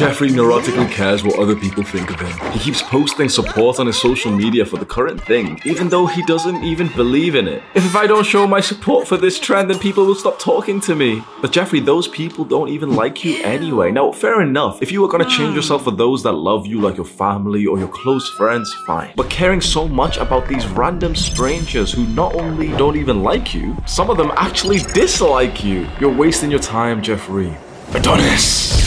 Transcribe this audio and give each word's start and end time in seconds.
Jeffrey 0.00 0.30
neurotically 0.30 0.90
cares 0.90 1.22
what 1.22 1.38
other 1.38 1.54
people 1.54 1.82
think 1.82 2.08
of 2.10 2.18
him. 2.18 2.52
He 2.52 2.58
keeps 2.58 2.80
posting 2.80 3.28
support 3.28 3.78
on 3.78 3.86
his 3.86 4.00
social 4.00 4.32
media 4.32 4.64
for 4.64 4.78
the 4.78 4.86
current 4.86 5.20
thing, 5.20 5.60
even 5.66 5.90
though 5.90 6.06
he 6.06 6.24
doesn't 6.24 6.64
even 6.64 6.88
believe 6.96 7.34
in 7.34 7.46
it. 7.46 7.62
If, 7.74 7.94
I 7.94 8.06
don't 8.06 8.24
show 8.24 8.46
my 8.46 8.60
support 8.60 9.06
for 9.06 9.18
this 9.18 9.38
trend, 9.38 9.68
then 9.68 9.78
people 9.78 10.06
will 10.06 10.14
stop 10.14 10.38
talking 10.38 10.80
to 10.80 10.94
me. 10.94 11.22
But 11.42 11.52
Jeffrey, 11.52 11.80
those 11.80 12.08
people 12.08 12.46
don't 12.46 12.70
even 12.70 12.96
like 12.96 13.22
you 13.26 13.42
anyway. 13.44 13.90
Now, 13.90 14.10
fair 14.10 14.40
enough. 14.40 14.80
If 14.80 14.90
you 14.90 15.02
were 15.02 15.08
gonna 15.08 15.28
change 15.28 15.54
yourself 15.54 15.84
for 15.84 15.90
those 15.90 16.22
that 16.22 16.32
love 16.32 16.66
you 16.66 16.80
like 16.80 16.96
your 16.96 17.04
family 17.04 17.66
or 17.66 17.78
your 17.78 17.88
close 17.88 18.26
friends, 18.30 18.72
fine. 18.86 19.12
But 19.16 19.28
caring 19.28 19.60
so 19.60 19.86
much 19.86 20.16
about 20.16 20.48
these 20.48 20.66
random 20.66 21.14
strangers 21.14 21.92
who 21.92 22.06
not 22.06 22.34
only 22.36 22.68
don't 22.68 22.96
even 22.96 23.22
like 23.22 23.52
you, 23.52 23.76
some 23.84 24.08
of 24.08 24.16
them 24.16 24.32
actually 24.36 24.78
dislike 24.94 25.62
you. 25.62 25.86
You're 26.00 26.16
wasting 26.16 26.50
your 26.50 26.60
time, 26.60 27.02
Jeffrey. 27.02 27.54
Adonis! 27.92 28.79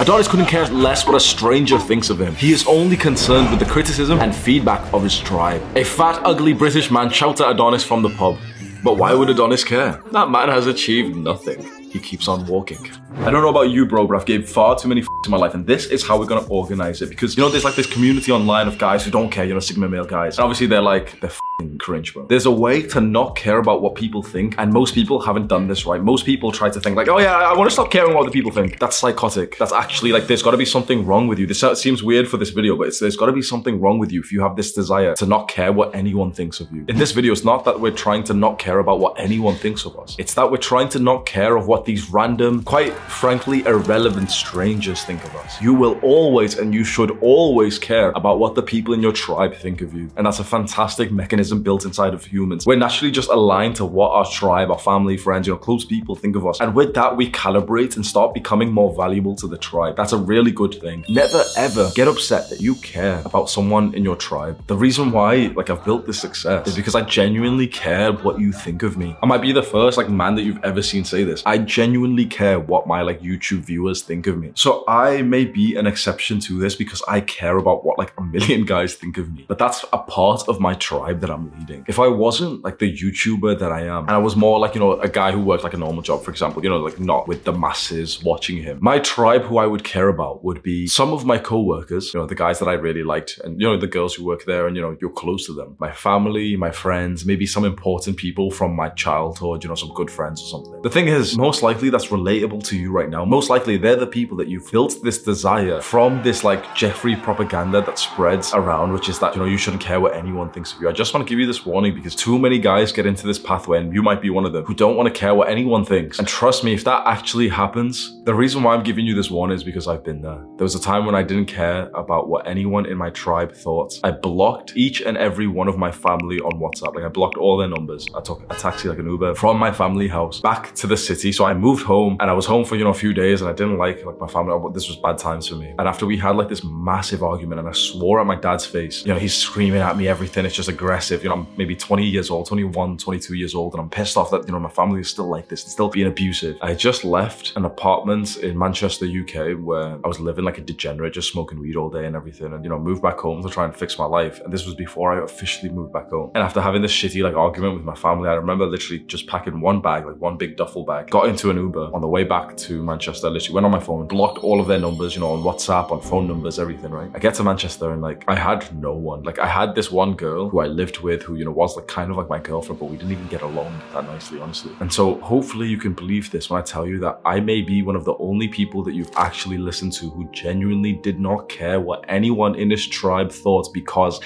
Adonis 0.00 0.28
couldn't 0.28 0.46
care 0.46 0.64
less 0.68 1.04
what 1.04 1.16
a 1.16 1.20
stranger 1.20 1.76
thinks 1.76 2.08
of 2.08 2.20
him. 2.20 2.32
He 2.36 2.52
is 2.52 2.64
only 2.68 2.96
concerned 2.96 3.50
with 3.50 3.58
the 3.58 3.66
criticism 3.66 4.20
and 4.20 4.32
feedback 4.32 4.92
of 4.94 5.02
his 5.02 5.18
tribe. 5.18 5.60
A 5.74 5.82
fat, 5.82 6.22
ugly 6.24 6.52
British 6.52 6.88
man 6.88 7.10
shouts 7.10 7.40
at 7.40 7.50
Adonis 7.50 7.82
from 7.82 8.02
the 8.02 8.10
pub. 8.10 8.38
But 8.84 8.96
why 8.96 9.12
would 9.12 9.28
Adonis 9.28 9.64
care? 9.64 10.00
That 10.12 10.30
man 10.30 10.50
has 10.50 10.68
achieved 10.68 11.16
nothing. 11.16 11.68
He 11.90 11.98
keeps 11.98 12.28
on 12.28 12.46
walking. 12.46 12.88
I 13.22 13.30
don't 13.32 13.42
know 13.42 13.48
about 13.48 13.70
you, 13.70 13.86
bro, 13.86 14.06
but 14.06 14.16
I've 14.16 14.26
gave 14.26 14.48
far 14.48 14.78
too 14.78 14.86
many 14.86 15.00
f***s 15.00 15.26
in 15.26 15.32
my 15.32 15.36
life, 15.36 15.54
and 15.54 15.66
this 15.66 15.86
is 15.86 16.06
how 16.06 16.16
we're 16.16 16.26
gonna 16.26 16.46
organize 16.46 17.02
it. 17.02 17.08
Because 17.08 17.36
you 17.36 17.42
know, 17.42 17.48
there's 17.48 17.64
like 17.64 17.74
this 17.74 17.86
community 17.92 18.30
online 18.30 18.68
of 18.68 18.78
guys 18.78 19.04
who 19.04 19.10
don't 19.10 19.30
care, 19.30 19.46
you 19.46 19.54
know, 19.54 19.58
Sigma 19.58 19.88
male 19.88 20.04
guys. 20.04 20.38
And 20.38 20.44
obviously, 20.44 20.68
they're 20.68 20.80
like 20.80 21.18
they're 21.20 21.32
cringe, 21.78 22.12
bro. 22.14 22.26
There's 22.26 22.46
a 22.46 22.50
way 22.50 22.82
to 22.82 23.00
not 23.00 23.34
care 23.34 23.58
about 23.58 23.82
what 23.82 23.94
people 23.94 24.22
think, 24.22 24.54
and 24.58 24.72
most 24.72 24.94
people 24.94 25.20
haven't 25.20 25.48
done 25.48 25.66
this 25.66 25.86
right. 25.86 26.00
Most 26.00 26.24
people 26.24 26.52
try 26.52 26.70
to 26.70 26.80
think 26.80 26.96
like, 26.96 27.08
oh 27.08 27.18
yeah, 27.18 27.34
I 27.34 27.56
want 27.56 27.68
to 27.68 27.72
stop 27.72 27.90
caring 27.90 28.14
what 28.14 28.22
other 28.22 28.30
people 28.30 28.52
think. 28.52 28.78
That's 28.78 28.96
psychotic. 28.96 29.58
That's 29.58 29.72
actually 29.72 30.12
like 30.12 30.26
there's 30.26 30.42
got 30.42 30.52
to 30.52 30.56
be 30.56 30.64
something 30.64 31.06
wrong 31.06 31.26
with 31.26 31.38
you. 31.38 31.46
This 31.46 31.64
seems 31.80 32.02
weird 32.02 32.28
for 32.28 32.36
this 32.36 32.50
video, 32.50 32.76
but 32.76 32.88
it's, 32.88 33.00
there's 33.00 33.16
got 33.16 33.26
to 33.26 33.32
be 33.32 33.42
something 33.42 33.80
wrong 33.80 33.98
with 33.98 34.12
you 34.12 34.20
if 34.20 34.30
you 34.30 34.40
have 34.42 34.56
this 34.56 34.72
desire 34.72 35.14
to 35.14 35.26
not 35.26 35.48
care 35.48 35.72
what 35.72 35.94
anyone 35.94 36.30
thinks 36.32 36.60
of 36.60 36.70
you. 36.72 36.84
In 36.88 36.98
this 36.98 37.12
video, 37.12 37.32
it's 37.32 37.44
not 37.44 37.64
that 37.64 37.80
we're 37.80 37.90
trying 37.90 38.22
to 38.24 38.34
not 38.34 38.58
care 38.58 38.78
about 38.78 39.00
what 39.00 39.18
anyone 39.18 39.56
thinks 39.56 39.84
of 39.84 39.98
us. 39.98 40.14
It's 40.18 40.34
that 40.34 40.50
we're 40.50 40.58
trying 40.58 40.88
to 40.90 40.98
not 40.98 41.26
care 41.26 41.56
of 41.56 41.66
what 41.66 41.84
these 41.84 42.10
random, 42.10 42.62
quite 42.62 42.92
frankly, 42.94 43.64
irrelevant 43.64 44.30
strangers 44.30 45.04
think 45.04 45.24
of 45.24 45.34
us. 45.36 45.60
You 45.60 45.74
will 45.74 45.98
always 46.00 46.58
and 46.58 46.74
you 46.74 46.84
should 46.84 47.18
always 47.20 47.78
care 47.78 48.10
about 48.10 48.38
what 48.38 48.54
the 48.54 48.62
people 48.62 48.94
in 48.94 49.02
your 49.02 49.12
tribe 49.12 49.54
think 49.54 49.80
of 49.80 49.94
you. 49.94 50.10
And 50.16 50.26
that's 50.26 50.38
a 50.38 50.44
fantastic 50.44 51.10
mechanism 51.10 51.47
built 51.56 51.84
inside 51.84 52.14
of 52.14 52.24
humans. 52.24 52.66
We're 52.66 52.76
naturally 52.76 53.10
just 53.10 53.30
aligned 53.30 53.76
to 53.76 53.84
what 53.84 54.12
our 54.12 54.26
tribe, 54.30 54.70
our 54.70 54.78
family, 54.78 55.16
friends, 55.16 55.46
you 55.46 55.52
know, 55.52 55.58
close 55.58 55.84
people 55.84 56.14
think 56.14 56.36
of 56.36 56.46
us. 56.46 56.60
And 56.60 56.74
with 56.74 56.94
that, 56.94 57.16
we 57.16 57.30
calibrate 57.30 57.96
and 57.96 58.04
start 58.04 58.34
becoming 58.34 58.72
more 58.72 58.94
valuable 58.94 59.34
to 59.36 59.46
the 59.46 59.58
tribe. 59.58 59.96
That's 59.96 60.12
a 60.12 60.18
really 60.18 60.52
good 60.52 60.74
thing. 60.80 61.04
Never 61.08 61.42
ever 61.56 61.90
get 61.94 62.08
upset 62.08 62.48
that 62.50 62.60
you 62.60 62.74
care 62.76 63.22
about 63.24 63.50
someone 63.50 63.94
in 63.94 64.04
your 64.04 64.16
tribe. 64.16 64.62
The 64.66 64.76
reason 64.76 65.10
why, 65.10 65.52
like, 65.56 65.70
I've 65.70 65.84
built 65.84 66.06
this 66.06 66.20
success 66.20 66.66
is 66.66 66.76
because 66.76 66.94
I 66.94 67.02
genuinely 67.02 67.66
care 67.66 68.12
what 68.12 68.38
you 68.40 68.52
think 68.52 68.82
of 68.82 68.96
me. 68.96 69.16
I 69.22 69.26
might 69.26 69.42
be 69.42 69.52
the 69.52 69.62
first, 69.62 69.96
like, 69.96 70.08
man 70.08 70.34
that 70.36 70.42
you've 70.42 70.62
ever 70.64 70.82
seen 70.82 71.04
say 71.04 71.24
this. 71.24 71.42
I 71.46 71.58
genuinely 71.58 72.26
care 72.26 72.58
what 72.58 72.86
my, 72.86 73.02
like, 73.02 73.20
YouTube 73.20 73.60
viewers 73.60 74.02
think 74.02 74.26
of 74.26 74.38
me. 74.38 74.52
So 74.54 74.84
I 74.88 75.22
may 75.22 75.44
be 75.44 75.76
an 75.76 75.86
exception 75.86 76.40
to 76.40 76.58
this 76.58 76.74
because 76.74 77.02
I 77.08 77.20
care 77.20 77.56
about 77.56 77.84
what, 77.84 77.98
like, 77.98 78.12
a 78.18 78.22
million 78.22 78.64
guys 78.64 78.94
think 78.94 79.18
of 79.18 79.32
me. 79.32 79.44
But 79.46 79.58
that's 79.58 79.84
a 79.92 79.98
part 79.98 80.48
of 80.48 80.60
my 80.60 80.74
tribe 80.74 81.20
that 81.20 81.30
I'm 81.30 81.37
Um, 81.38 81.52
leading. 81.58 81.84
If 81.88 81.98
I 81.98 82.08
wasn't, 82.08 82.64
like, 82.64 82.78
the 82.78 82.92
YouTuber 82.92 83.58
that 83.58 83.72
I 83.72 83.82
am, 83.82 84.02
and 84.04 84.10
I 84.10 84.18
was 84.18 84.34
more 84.36 84.58
like, 84.58 84.74
you 84.74 84.80
know, 84.80 84.92
a 85.00 85.08
guy 85.08 85.30
who 85.32 85.40
worked, 85.40 85.64
like, 85.64 85.74
a 85.74 85.76
normal 85.76 86.02
job, 86.02 86.22
for 86.22 86.30
example, 86.30 86.62
you 86.62 86.68
know, 86.68 86.78
like, 86.78 86.98
not 86.98 87.28
with 87.28 87.44
the 87.44 87.52
masses 87.52 88.22
watching 88.22 88.56
him, 88.56 88.78
my 88.80 88.98
tribe 88.98 89.42
who 89.42 89.58
I 89.58 89.66
would 89.66 89.84
care 89.84 90.08
about 90.08 90.44
would 90.44 90.62
be 90.62 90.86
some 90.86 91.12
of 91.12 91.24
my 91.24 91.38
co-workers, 91.38 92.12
you 92.12 92.20
know, 92.20 92.26
the 92.26 92.34
guys 92.34 92.58
that 92.58 92.68
I 92.68 92.74
really 92.74 93.04
liked, 93.04 93.38
and, 93.44 93.60
you 93.60 93.66
know, 93.66 93.76
the 93.76 93.86
girls 93.86 94.14
who 94.14 94.24
work 94.24 94.44
there, 94.46 94.66
and, 94.66 94.76
you 94.76 94.82
know, 94.82 94.96
you're 95.00 95.10
close 95.10 95.46
to 95.46 95.52
them. 95.52 95.76
My 95.78 95.92
family, 95.92 96.56
my 96.56 96.70
friends, 96.70 97.24
maybe 97.24 97.46
some 97.46 97.64
important 97.64 98.16
people 98.16 98.50
from 98.50 98.74
my 98.74 98.88
childhood, 98.90 99.62
you 99.62 99.68
know, 99.68 99.76
some 99.76 99.92
good 99.94 100.10
friends 100.10 100.42
or 100.42 100.46
something. 100.46 100.82
The 100.82 100.90
thing 100.90 101.08
is, 101.08 101.36
most 101.36 101.62
likely 101.62 101.90
that's 101.90 102.08
relatable 102.08 102.64
to 102.64 102.76
you 102.76 102.90
right 102.90 103.08
now. 103.08 103.24
Most 103.24 103.50
likely 103.50 103.76
they're 103.76 103.96
the 103.96 104.06
people 104.06 104.36
that 104.38 104.48
you've 104.48 104.70
built 104.70 104.96
this 105.02 105.22
desire 105.22 105.80
from 105.80 106.22
this 106.22 106.42
like 106.44 106.74
Jeffrey 106.74 107.16
propaganda 107.16 107.80
that 107.82 107.98
spreads 107.98 108.52
around, 108.54 108.92
which 108.92 109.08
is 109.08 109.18
that, 109.20 109.34
you 109.34 109.40
know, 109.40 109.46
you 109.46 109.58
shouldn't 109.58 109.82
care 109.82 110.00
what 110.00 110.14
anyone 110.14 110.50
thinks 110.50 110.72
of 110.72 110.80
you. 110.80 110.88
I 110.88 110.92
just 110.92 111.12
want 111.14 111.26
to 111.26 111.27
give 111.28 111.38
you 111.38 111.46
this 111.46 111.64
warning 111.66 111.94
because 111.94 112.14
too 112.14 112.38
many 112.38 112.58
guys 112.58 112.90
get 112.90 113.06
into 113.06 113.26
this 113.26 113.38
pathway 113.38 113.78
and 113.78 113.92
you 113.92 114.02
might 114.02 114.22
be 114.22 114.30
one 114.30 114.46
of 114.46 114.52
them 114.52 114.64
who 114.64 114.74
don't 114.74 114.96
want 114.96 115.12
to 115.12 115.20
care 115.20 115.34
what 115.34 115.48
anyone 115.48 115.84
thinks. 115.84 116.18
And 116.18 116.26
trust 116.26 116.64
me, 116.64 116.72
if 116.72 116.84
that 116.84 117.06
actually 117.06 117.48
happens, 117.48 118.22
the 118.24 118.34
reason 118.34 118.62
why 118.62 118.74
I'm 118.74 118.82
giving 118.82 119.06
you 119.06 119.14
this 119.14 119.30
warning 119.30 119.54
is 119.54 119.62
because 119.62 119.86
I've 119.86 120.02
been 120.02 120.22
there. 120.22 120.42
There 120.56 120.64
was 120.64 120.74
a 120.74 120.80
time 120.80 121.04
when 121.04 121.14
I 121.14 121.22
didn't 121.22 121.46
care 121.46 121.90
about 121.94 122.28
what 122.28 122.46
anyone 122.46 122.86
in 122.86 122.96
my 122.96 123.10
tribe 123.10 123.54
thought. 123.54 124.00
I 124.02 124.10
blocked 124.10 124.72
each 124.76 125.02
and 125.02 125.18
every 125.18 125.46
one 125.46 125.68
of 125.68 125.76
my 125.76 125.92
family 125.92 126.40
on 126.40 126.52
WhatsApp. 126.58 126.94
Like 126.94 127.04
I 127.04 127.08
blocked 127.08 127.36
all 127.36 127.58
their 127.58 127.68
numbers. 127.68 128.06
I 128.14 128.20
took 128.20 128.42
a 128.50 128.56
taxi 128.56 128.88
like 128.88 128.98
an 128.98 129.06
Uber 129.06 129.34
from 129.34 129.58
my 129.58 129.70
family 129.70 130.08
house 130.08 130.40
back 130.40 130.74
to 130.76 130.86
the 130.86 130.96
city. 130.96 131.30
So 131.32 131.44
I 131.44 131.52
moved 131.52 131.84
home 131.84 132.16
and 132.20 132.30
I 132.30 132.32
was 132.32 132.46
home 132.46 132.64
for, 132.64 132.76
you 132.76 132.84
know, 132.84 132.90
a 132.90 132.94
few 132.94 133.12
days 133.12 133.42
and 133.42 133.50
I 133.50 133.52
didn't 133.52 133.76
like 133.76 134.04
like 134.04 134.18
my 134.18 134.26
family. 134.26 134.54
This 134.72 134.88
was 134.88 134.96
bad 134.96 135.18
times 135.18 135.48
for 135.48 135.56
me. 135.56 135.74
And 135.78 135.86
after 135.86 136.06
we 136.06 136.16
had 136.16 136.36
like 136.36 136.48
this 136.48 136.64
massive 136.64 137.22
argument 137.22 137.60
and 137.60 137.68
I 137.68 137.72
swore 137.72 138.20
at 138.20 138.26
my 138.26 138.36
dad's 138.36 138.64
face, 138.64 139.04
you 139.04 139.12
know, 139.12 139.18
he's 139.18 139.34
screaming 139.34 139.80
at 139.80 139.96
me 139.96 140.08
everything. 140.08 140.46
It's 140.46 140.54
just 140.54 140.68
aggressive. 140.68 141.17
You 141.22 141.28
know, 141.28 141.36
I'm 141.36 141.46
maybe 141.56 141.74
20 141.76 142.04
years 142.04 142.30
old, 142.30 142.46
21, 142.46 142.98
22 142.98 143.34
years 143.34 143.54
old, 143.54 143.74
and 143.74 143.80
I'm 143.80 143.90
pissed 143.90 144.16
off 144.16 144.30
that, 144.30 144.46
you 144.46 144.52
know, 144.52 144.60
my 144.60 144.68
family 144.68 145.00
is 145.00 145.10
still 145.10 145.28
like 145.28 145.48
this, 145.48 145.62
still 145.62 145.88
being 145.88 146.06
abusive. 146.06 146.56
I 146.62 146.74
just 146.74 147.04
left 147.04 147.56
an 147.56 147.64
apartment 147.64 148.36
in 148.38 148.58
Manchester, 148.58 149.06
UK, 149.06 149.58
where 149.58 149.98
I 150.04 150.08
was 150.08 150.20
living 150.20 150.44
like 150.44 150.58
a 150.58 150.62
degenerate, 150.62 151.12
just 151.12 151.32
smoking 151.32 151.58
weed 151.60 151.76
all 151.76 151.90
day 151.90 152.06
and 152.06 152.16
everything, 152.16 152.52
and, 152.52 152.64
you 152.64 152.70
know, 152.70 152.78
moved 152.78 153.02
back 153.02 153.18
home 153.18 153.42
to 153.42 153.48
try 153.48 153.64
and 153.64 153.74
fix 153.74 153.98
my 153.98 154.04
life. 154.04 154.40
And 154.40 154.52
this 154.52 154.66
was 154.66 154.74
before 154.74 155.12
I 155.12 155.24
officially 155.24 155.70
moved 155.70 155.92
back 155.92 156.10
home. 156.10 156.30
And 156.34 156.42
after 156.44 156.60
having 156.60 156.82
this 156.82 156.92
shitty 156.92 157.22
like 157.22 157.34
argument 157.34 157.74
with 157.74 157.84
my 157.84 157.94
family, 157.94 158.28
I 158.28 158.34
remember 158.34 158.66
literally 158.66 159.00
just 159.04 159.26
packing 159.26 159.60
one 159.60 159.80
bag, 159.80 160.06
like 160.06 160.16
one 160.16 160.36
big 160.36 160.56
duffel 160.56 160.84
bag, 160.84 161.10
got 161.10 161.28
into 161.28 161.50
an 161.50 161.56
Uber 161.56 161.90
on 161.94 162.00
the 162.00 162.08
way 162.08 162.24
back 162.24 162.56
to 162.56 162.82
Manchester, 162.82 163.30
literally 163.30 163.54
went 163.54 163.66
on 163.66 163.72
my 163.72 163.80
phone, 163.80 164.06
blocked 164.06 164.38
all 164.38 164.60
of 164.60 164.66
their 164.66 164.78
numbers, 164.78 165.14
you 165.14 165.20
know, 165.20 165.32
on 165.32 165.42
WhatsApp, 165.42 165.90
on 165.90 166.00
phone 166.00 166.26
numbers, 166.26 166.58
everything, 166.58 166.90
right? 166.90 167.10
I 167.14 167.18
get 167.18 167.34
to 167.34 167.44
Manchester 167.44 167.90
and 167.90 168.02
like 168.02 168.24
I 168.28 168.36
had 168.36 168.74
no 168.78 168.92
one. 168.94 169.22
Like 169.22 169.38
I 169.38 169.46
had 169.46 169.74
this 169.74 169.90
one 169.90 170.14
girl 170.14 170.48
who 170.48 170.60
I 170.60 170.66
lived 170.66 170.98
with 171.00 171.07
who, 171.16 171.36
you 171.36 171.44
know, 171.44 171.50
was 171.50 171.76
like 171.76 171.86
kind 171.86 172.10
of 172.10 172.16
like 172.16 172.28
my 172.28 172.38
girlfriend, 172.38 172.78
but 172.78 172.86
we 172.86 172.96
didn't 172.96 173.12
even 173.12 173.26
get 173.28 173.42
along 173.42 173.82
that 173.92 174.04
nicely, 174.04 174.38
honestly. 174.40 174.72
And 174.80 174.92
so 174.92 175.20
hopefully 175.20 175.68
you 175.68 175.78
can 175.78 175.94
believe 175.94 176.30
this 176.30 176.50
when 176.50 176.60
I 176.60 176.64
tell 176.64 176.86
you 176.86 176.98
that 177.00 177.20
I 177.24 177.40
may 177.40 177.62
be 177.62 177.82
one 177.82 177.96
of 177.96 178.04
the 178.04 178.16
only 178.18 178.48
people 178.48 178.82
that 178.84 178.94
you've 178.94 179.10
actually 179.16 179.58
listened 179.58 179.92
to 179.94 180.10
who 180.10 180.28
genuinely 180.32 180.92
did 180.92 181.20
not 181.20 181.48
care 181.48 181.80
what 181.80 182.04
anyone 182.08 182.54
in 182.54 182.68
this 182.68 182.86
tribe 182.86 183.32
thought 183.32 183.72
because 183.72 184.20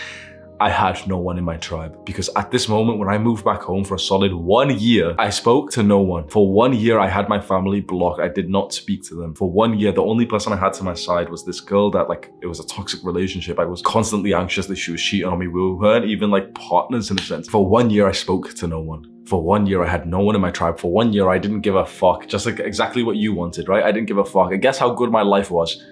I 0.63 0.71
had 0.71 1.05
no 1.09 1.19
one 1.19 1.39
in 1.39 1.45
my 1.45 1.57
tribe 1.57 2.05
because 2.05 2.31
at 2.37 2.53
this 2.53 2.69
moment 2.69 3.01
when 3.01 3.09
I 3.09 3.19
moved 3.19 3.45
back 3.45 3.63
home 3.63 3.83
for 3.83 3.97
a 3.97 3.99
solid 3.99 4.33
one 4.33 4.71
year, 4.79 5.13
I 5.19 5.29
spoke 5.29 5.73
to 5.73 5.83
no 5.83 5.99
one. 5.99 6.29
For 6.29 6.53
one 6.53 6.73
year, 6.73 7.01
I 7.01 7.09
had 7.09 7.29
my 7.29 7.41
family 7.41 7.81
blocked. 7.81 8.21
I 8.21 8.29
did 8.29 8.49
not 8.49 8.73
speak 8.73 9.03
to 9.09 9.17
them. 9.17 9.35
For 9.35 9.51
one 9.51 9.77
year, 9.77 9.91
the 9.91 10.05
only 10.05 10.25
person 10.25 10.53
I 10.53 10.57
had 10.57 10.73
to 10.75 10.85
my 10.85 10.95
side 10.95 11.31
was 11.31 11.45
this 11.45 11.61
girl 11.61 11.91
that 11.91 12.09
like, 12.09 12.33
it 12.43 12.47
was 12.47 12.61
a 12.61 12.67
toxic 12.69 13.01
relationship. 13.03 13.59
I 13.59 13.65
was 13.65 13.83
constantly 13.83 14.35
anxious 14.35 14.67
that 14.67 14.77
she 14.77 14.93
was 14.93 15.03
cheating 15.03 15.27
on 15.27 15.41
me. 15.41 15.49
We 15.49 15.73
weren't 15.73 16.05
even 16.05 16.31
like 16.31 16.55
partners 16.55 17.11
in 17.11 17.19
a 17.19 17.23
sense. 17.23 17.49
For 17.49 17.67
one 17.67 17.91
year, 17.91 18.07
I 18.07 18.13
spoke 18.13 18.55
to 18.55 18.69
no 18.69 18.79
one. 18.79 19.05
For 19.27 19.43
one 19.43 19.67
year, 19.67 19.83
I 19.83 19.89
had 19.89 20.07
no 20.07 20.21
one 20.21 20.37
in 20.37 20.41
my 20.41 20.53
tribe. 20.53 20.79
For 20.79 20.93
one 20.93 21.13
year, 21.13 21.29
I 21.29 21.39
didn't 21.39 21.63
give 21.63 21.75
a 21.75 21.85
fuck. 21.85 22.29
Just 22.29 22.47
like 22.47 22.61
exactly 22.61 23.03
what 23.03 23.17
you 23.17 23.35
wanted, 23.35 23.69
right? 23.69 23.83
I 23.83 23.91
didn't 23.91 24.07
give 24.07 24.19
a 24.19 24.25
fuck. 24.25 24.53
And 24.53 24.63
guess 24.63 24.79
how 24.79 24.95
good 24.95 25.11
my 25.11 25.23
life 25.23 25.51
was? 25.51 25.83